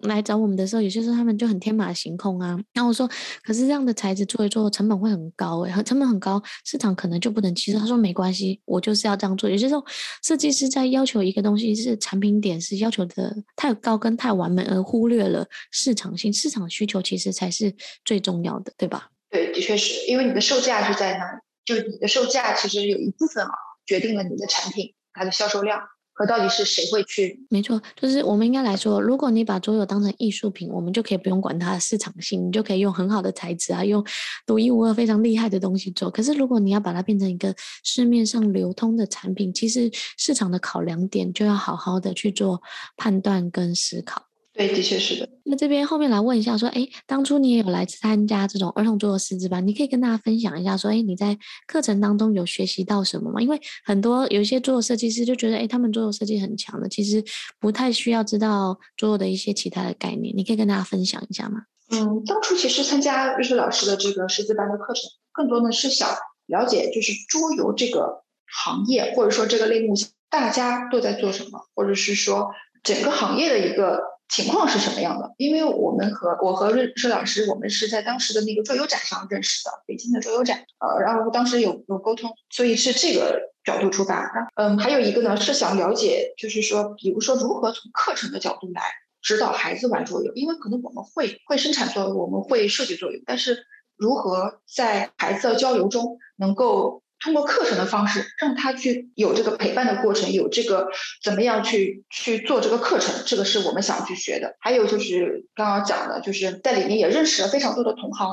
[0.00, 2.54] 来找我们的时候，有些时候他们就很天马行空啊。
[2.74, 3.08] 那我说，
[3.42, 7.78] 可是这样的材质做一做，成本会很高诶，成本很高，市场可能就不能接受。
[7.78, 9.48] 他说没关系，我就是要这样做。
[9.48, 9.82] 有些时候，
[10.22, 16.30] 设计师在要求一个东西是产品点是要求的太高跟太完美，而忽略了市场性。
[16.30, 17.74] 市场需求其实才是
[18.04, 19.08] 最重要的，对吧？
[19.30, 23.50] 对，的确是因为你的售价是在那儿，就你的售价其实有一部分啊，
[23.84, 25.82] 决定了你的产品它的销售量。
[26.18, 27.46] 和到底是谁会去？
[27.50, 34.02] 没错，就是我们应该来说，如果你把桌游当成艺术品，我们就可以不用管它的市场性，你就可以用很好的材质啊，用
[34.46, 36.10] 独一无二、非常厉害的东西做。
[36.10, 37.54] 可是，如果你要把它变成一个
[37.84, 42.62] 市面上流通的产品，其实市场的考量点就要好好的去做
[42.96, 44.22] 判断跟思考。
[44.56, 45.28] 对，的确是的。
[45.44, 51.36] 那这边后面来问一下，说，哎，当初你也有来参加这种儿童桌游师资班，你可以跟大家分享一下，说，哎，你在
[51.66, 53.42] 课程当中有学习到什么吗？
[53.42, 57.22] 因为很多有一些桌游设计师就觉得，哎，他们桌游设计很强的，其实
[57.60, 61.64] 不太需要知道桌游的一些其他的概念，你可以跟大家分享一下吗？
[61.90, 65.02] 嗯，当初其实参加瑞穗老师的这个师资班的课程，
[65.32, 66.08] 更多呢是想
[66.46, 69.94] 了解，就是桌游这个行业或者说这个类目，
[70.30, 72.50] 大家都在做什么，或者是说
[72.82, 74.15] 整个行业的一个。
[74.28, 75.32] 情况是什么样的？
[75.38, 80.64] 因为我们和我和瑞穗老师，我们是在当时的那个桌游展上认识的，北京的桌游展。
[80.80, 84.30] 呃，然后当时有有沟通，所以是这个角度出发。
[84.56, 88.82] 嗯，还有一个呢是想了解，就是说，比如说如何从课程的角度来
[89.22, 93.64] 指导孩子玩桌游，因为可能我们会会生产桌游，我们会设计桌游，但是
[93.96, 97.02] 如何在孩子的交流中能够。
[97.20, 100.88] 通过课程的方式，让他去有这个陪伴的过程，有这个
[101.22, 104.56] 怎么样去去做这个课程，这个是我们想去学的。
[104.60, 108.28] 还有就是刚刚讲的，就是在里面也认识了非常多的同行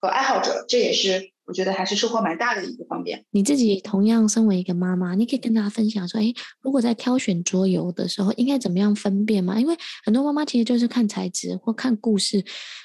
[0.00, 1.32] 和爱好者，这也是。
[1.48, 3.24] 我觉得还是收获蛮大的一个方面。
[3.30, 9.58] 你自己同样身为一个妈妈，你可以跟大家分享说，哎，如果在挑选桌游的时候，应该怎么样分辨吗？
[9.58, 9.74] 因为
[10.04, 12.44] 很多妈妈其实就是看材质或看故事，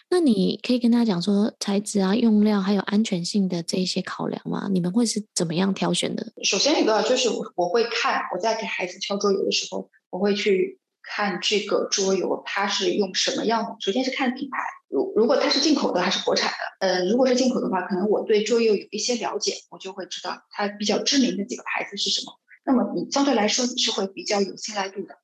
[0.09, 4.69] 那你可以跟大家讲说材质啊、用料还有安全性的这一些考量吗？
[4.71, 6.31] 你们会是怎么样挑选的？
[6.43, 10.79] 首先一个就是我我会看我在给孩子挑桌游的时候，我会去。
[11.05, 13.75] 看这个桌游，它是用什么样的？
[13.81, 14.57] 首先是看品牌，
[14.93, 16.87] 如如果它是进口的还是国产的？
[16.87, 22.33] 呃，如果是进口的话，可能我对桌游有一些了解，我就会知道它比较知名的几个牌子是什么。
[22.63, 25.15] 那么你相对来说你是会比较有信赖度的。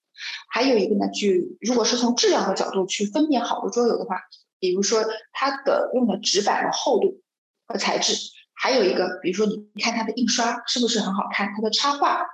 [0.51, 1.27] 还有一个呢，就
[1.61, 4.17] 如果是从质量的角度去分辨好的桌游的话，
[4.59, 7.21] 比如说它的用的纸板的厚度
[7.67, 8.15] 和材质，
[8.53, 12.25] 还有一个，比如说你看它的印刷是不是很好看，它的插画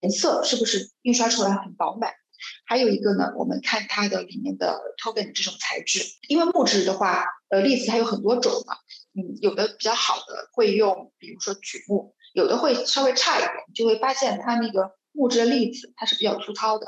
[0.00, 2.12] 颜色是不是印刷出来很饱满。
[2.66, 8.74] 还有一个呢，我们看它的里面的 token 这种材质，因为木质的话，呃，栗子它有很多种嘛，
[9.14, 16.86] 嗯，有的比较好的会用，比如说榉木，有的会稍微差一点，就会发现它那个木质的粒子它是比较粗糙的，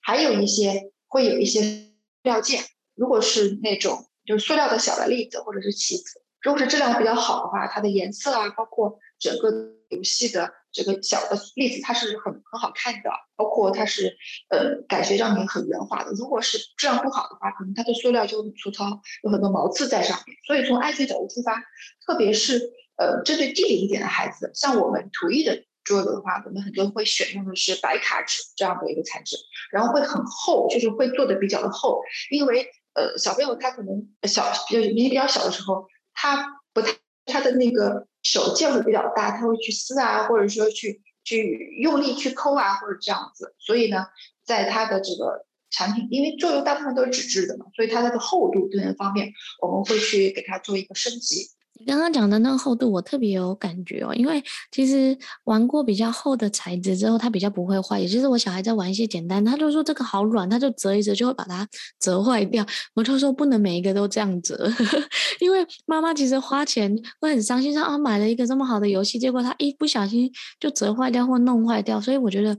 [0.00, 1.90] 还有一些会有一些塑
[2.22, 2.62] 料件，
[2.94, 9.50] 如果是那种就是塑料的小的粒子或者是棋子，如果是质量比较好的话，它的颜色啊，包括整个
[9.90, 10.52] 游戏的。
[10.74, 14.16] 这个小的例子它是很很好看的，包括它是
[14.50, 16.10] 呃感觉上面很圆滑的。
[16.10, 18.84] 如果是质量不好的话，可能它的塑料就很粗糙，
[19.22, 20.36] 有很多毛刺在上面。
[20.44, 21.62] 所以从安全角度出发，
[22.04, 29.36] 特别是呃针对低龄一点的孩子，像我们图一的桌子的话，我们很多会选用的是白卡纸这样的一个材质，
[29.70, 36.92] 然后会很厚，就是会做的比较的厚，因为呃小朋友他可能小比较年纪比较小的时候，他不太
[37.26, 38.08] 他的那个。
[38.24, 43.54] 手劲会比较大，他会去撕啊，或者说去去用力去抠啊，或者这样子。
[43.60, 44.06] 所以呢，
[44.44, 51.50] 在它的这个产品，因为作用大部分都是纸质的嘛，所以它的厚度这些方面，我们会去给它做一个升级。
[51.86, 58.00] 刚刚讲的那个厚度，我特别有感觉哦，因为其实玩过比较厚的材质之后，它比较不会坏。
[58.00, 61.66] 也就是我小孩在玩一些简单，他就说这个好软，他就折一折就会把它
[62.00, 62.64] 折坏掉。
[62.94, 64.70] 我就说不能每一个都这样折，
[65.40, 72.58] 因为妈妈其实花钱会很伤心，说啊买了一个这么好的游戏，结果他一不小心就折坏掉或弄坏掉，所以我觉得。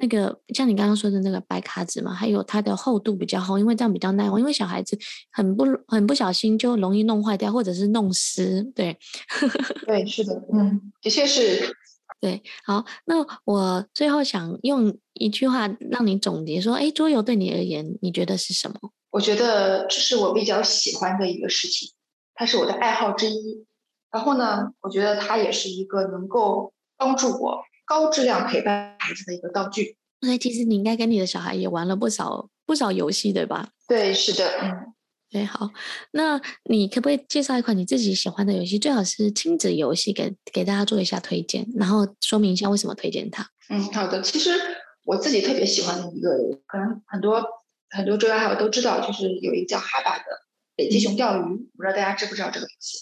[0.00, 4.38] 那个像你刚刚说的那个白卡纸嘛，还有它的厚度比较厚，因为这样比较耐用。
[4.38, 4.98] 因为小孩子
[5.32, 8.62] 很不很不小心就容易弄坏掉，或者是弄湿。
[8.74, 8.96] 对，
[9.86, 11.74] 对，是的，嗯，的确是。
[12.20, 18.74] 对，好，那我最后想用一句话让你总结说，哎，桌游对你而言，你觉得是什么？
[19.10, 21.90] 我觉得这是我比较喜欢的一个事情，
[22.34, 23.64] 它是我的爱好之一。
[24.10, 27.60] 然后呢，我觉得它也是一个能够帮助我。
[27.88, 33.70] 高质量陪伴孩子的一个道具，所以其实你应该跟你的小孩也玩了不少不少游戏，对吧？
[33.86, 34.92] 对，是的，嗯。
[35.30, 35.68] 对，好，
[36.12, 38.78] 那你可不可以介绍一款你自己喜欢的游戏？
[38.78, 43.46] 最好是亲子游戏，给给大家做一下推荐，然后说明一下为什么推荐它。
[43.68, 44.22] 嗯，好的。
[44.22, 44.52] 其实
[45.04, 46.30] 我自己特别喜欢的一个，
[46.66, 47.44] 可能很多
[47.90, 50.24] 很多桌游爱好者都知道，就是有一个叫哈巴的
[50.74, 52.98] 北极熊钓鱼，嗯、不知道大家知不知道这个游戏？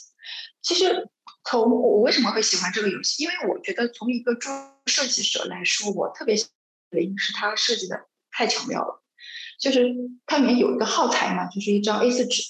[0.63, 1.09] 其实
[1.49, 3.23] 从我为什么会喜欢这个游戏？
[3.23, 4.53] 因为我觉得从一个桌
[4.87, 6.51] 设计者来说，我特别喜欢
[6.91, 7.97] 的原因是它设计的
[8.31, 9.03] 太巧妙了。
[9.59, 9.95] 就是
[10.27, 12.43] 它里面有一个耗材嘛，就是一张 A4 纸，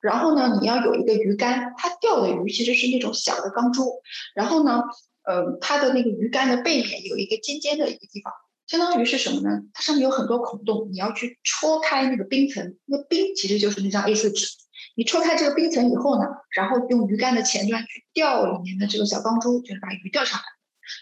[0.00, 4.00] 然后呢，你要有一个鱼竿，它钓的鱼其实是那种小的钢珠，
[4.34, 4.80] 然后呢，
[5.24, 8.32] 呃，它的那个鱼竿的背面有一个尖尖的一个地方，
[8.66, 9.60] 相当于是什么呢？
[9.74, 14.46] 它上面有很多孔洞，你要去戳开那个冰层，那个冰其实就是那张 A4 纸，
[14.94, 16.26] 你戳开这个冰层以后呢，
[16.56, 20.44] 然后用鱼竿的前端去钓里面的这个小钢珠，就是把鱼钓上来。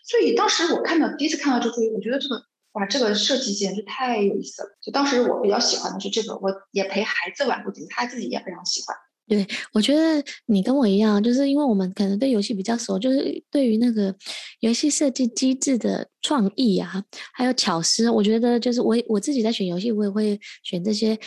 [0.05, 2.43] 所以当时我看到第一次看到这个，我觉得这个。
[2.73, 4.69] 哇，这个设计简直太有意思了！
[4.81, 8.97] 就当时我比较喜欢的是这个，我也陪孩子玩过几次，他自己也非常喜欢。
[9.29, 14.17] 对，我觉得你跟我一样，就是因为我们可能对游戏比较熟，就是对于那个
[14.61, 21.19] 游戏设计机制的创意啊，还有巧思，我觉得就是我我自己在选游戏，我也会选这些。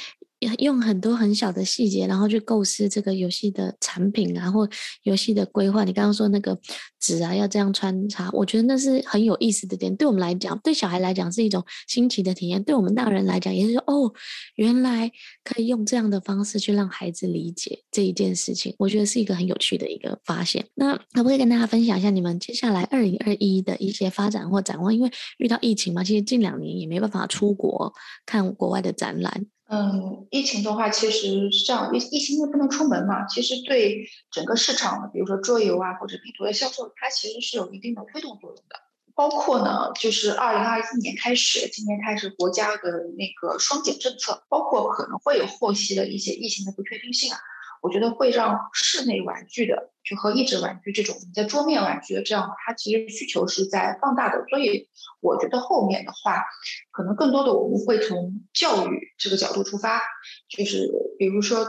[0.60, 4.68] 用很多很小的细节，然后去构思这个游戏的产品啊，或
[5.04, 5.84] 游戏的规划。
[5.84, 6.58] 你刚刚说那个
[7.00, 9.96] 纸啊，要这样穿插，我觉得那是很有意思的点。
[9.96, 14.14] 对我们来讲，对小孩来讲是一种新奇的体验；对我们大人来讲，也是说哦，
[14.56, 15.12] 原来
[15.44, 18.74] 可以用这样的方式去让孩子理解这一件事情。
[18.78, 20.66] 我觉得是一个很有趣的一个发现。
[20.76, 24.94] 那可不可以跟大家分享一下你们接下来二零二一的一些发展或展望？
[24.94, 27.94] 因为遇到疫情嘛，其实近两年也没办法出国
[28.26, 29.46] 看国外的展览。
[29.68, 38.80] 嗯，疫情的话，其实是这样，疫疫情又不能出门嘛，其实对整个市场，比如说桌游啊或者拼图的销售，它其实是有一定的推动作用的。
[39.16, 47.40] 包括呢，就是二零二一年开始，今年开始国家的那个双减政策，包括可能会有后期的一些疫情的不确定性啊。
[47.82, 54.46] 我觉得会让室内玩具的，就和益智玩具这种在桌面玩具的这样，它其实需求是在放大的。
[54.50, 54.88] 所以
[55.22, 56.44] 我觉得后面的话，
[56.92, 60.02] 可能更多的我们会从教育这个角度出发，
[60.50, 61.68] 就是比如说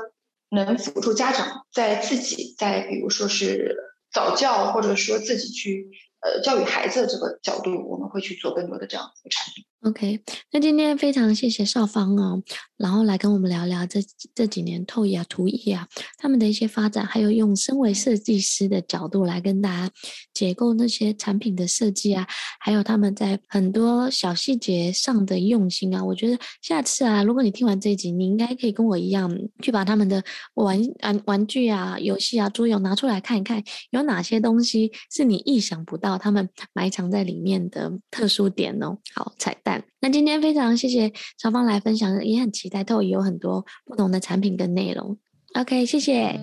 [0.51, 3.77] 能辅助家长在自己在比如说是
[4.13, 5.89] 早教，或者说自己去。
[6.19, 9.65] 呃，教育孩子这个角度，我们会去做更多的这样的产品。
[9.87, 10.21] OK，
[10.51, 12.43] 那今天非常谢谢少芳哦，
[12.77, 14.01] 然后来跟我们聊聊这
[14.35, 15.87] 这几年透艺啊、图艺啊
[16.19, 19.95] 他们的一些发展，还有用身为设计师的角度来跟大家
[20.35, 22.27] 解构那些产品的设计啊，
[22.59, 26.05] 还有他们在很多小细节上的用心啊。
[26.05, 29.33] 我觉得下次啊，如果你听完这一集，你应该可以跟我一样，
[29.63, 30.21] 去把他们的
[30.55, 38.99] 玩玩玩具啊、游戏啊、桌游拿出来看一看，有哪些东西是你意想不到，他们埋藏在里面的特殊点哦。
[39.15, 39.76] 好，彩蛋。
[40.01, 45.19] 那今天非常谢谢超方来分享，也很期待，透有很多不同的产品跟内容。
[45.55, 46.39] ok，谢谢。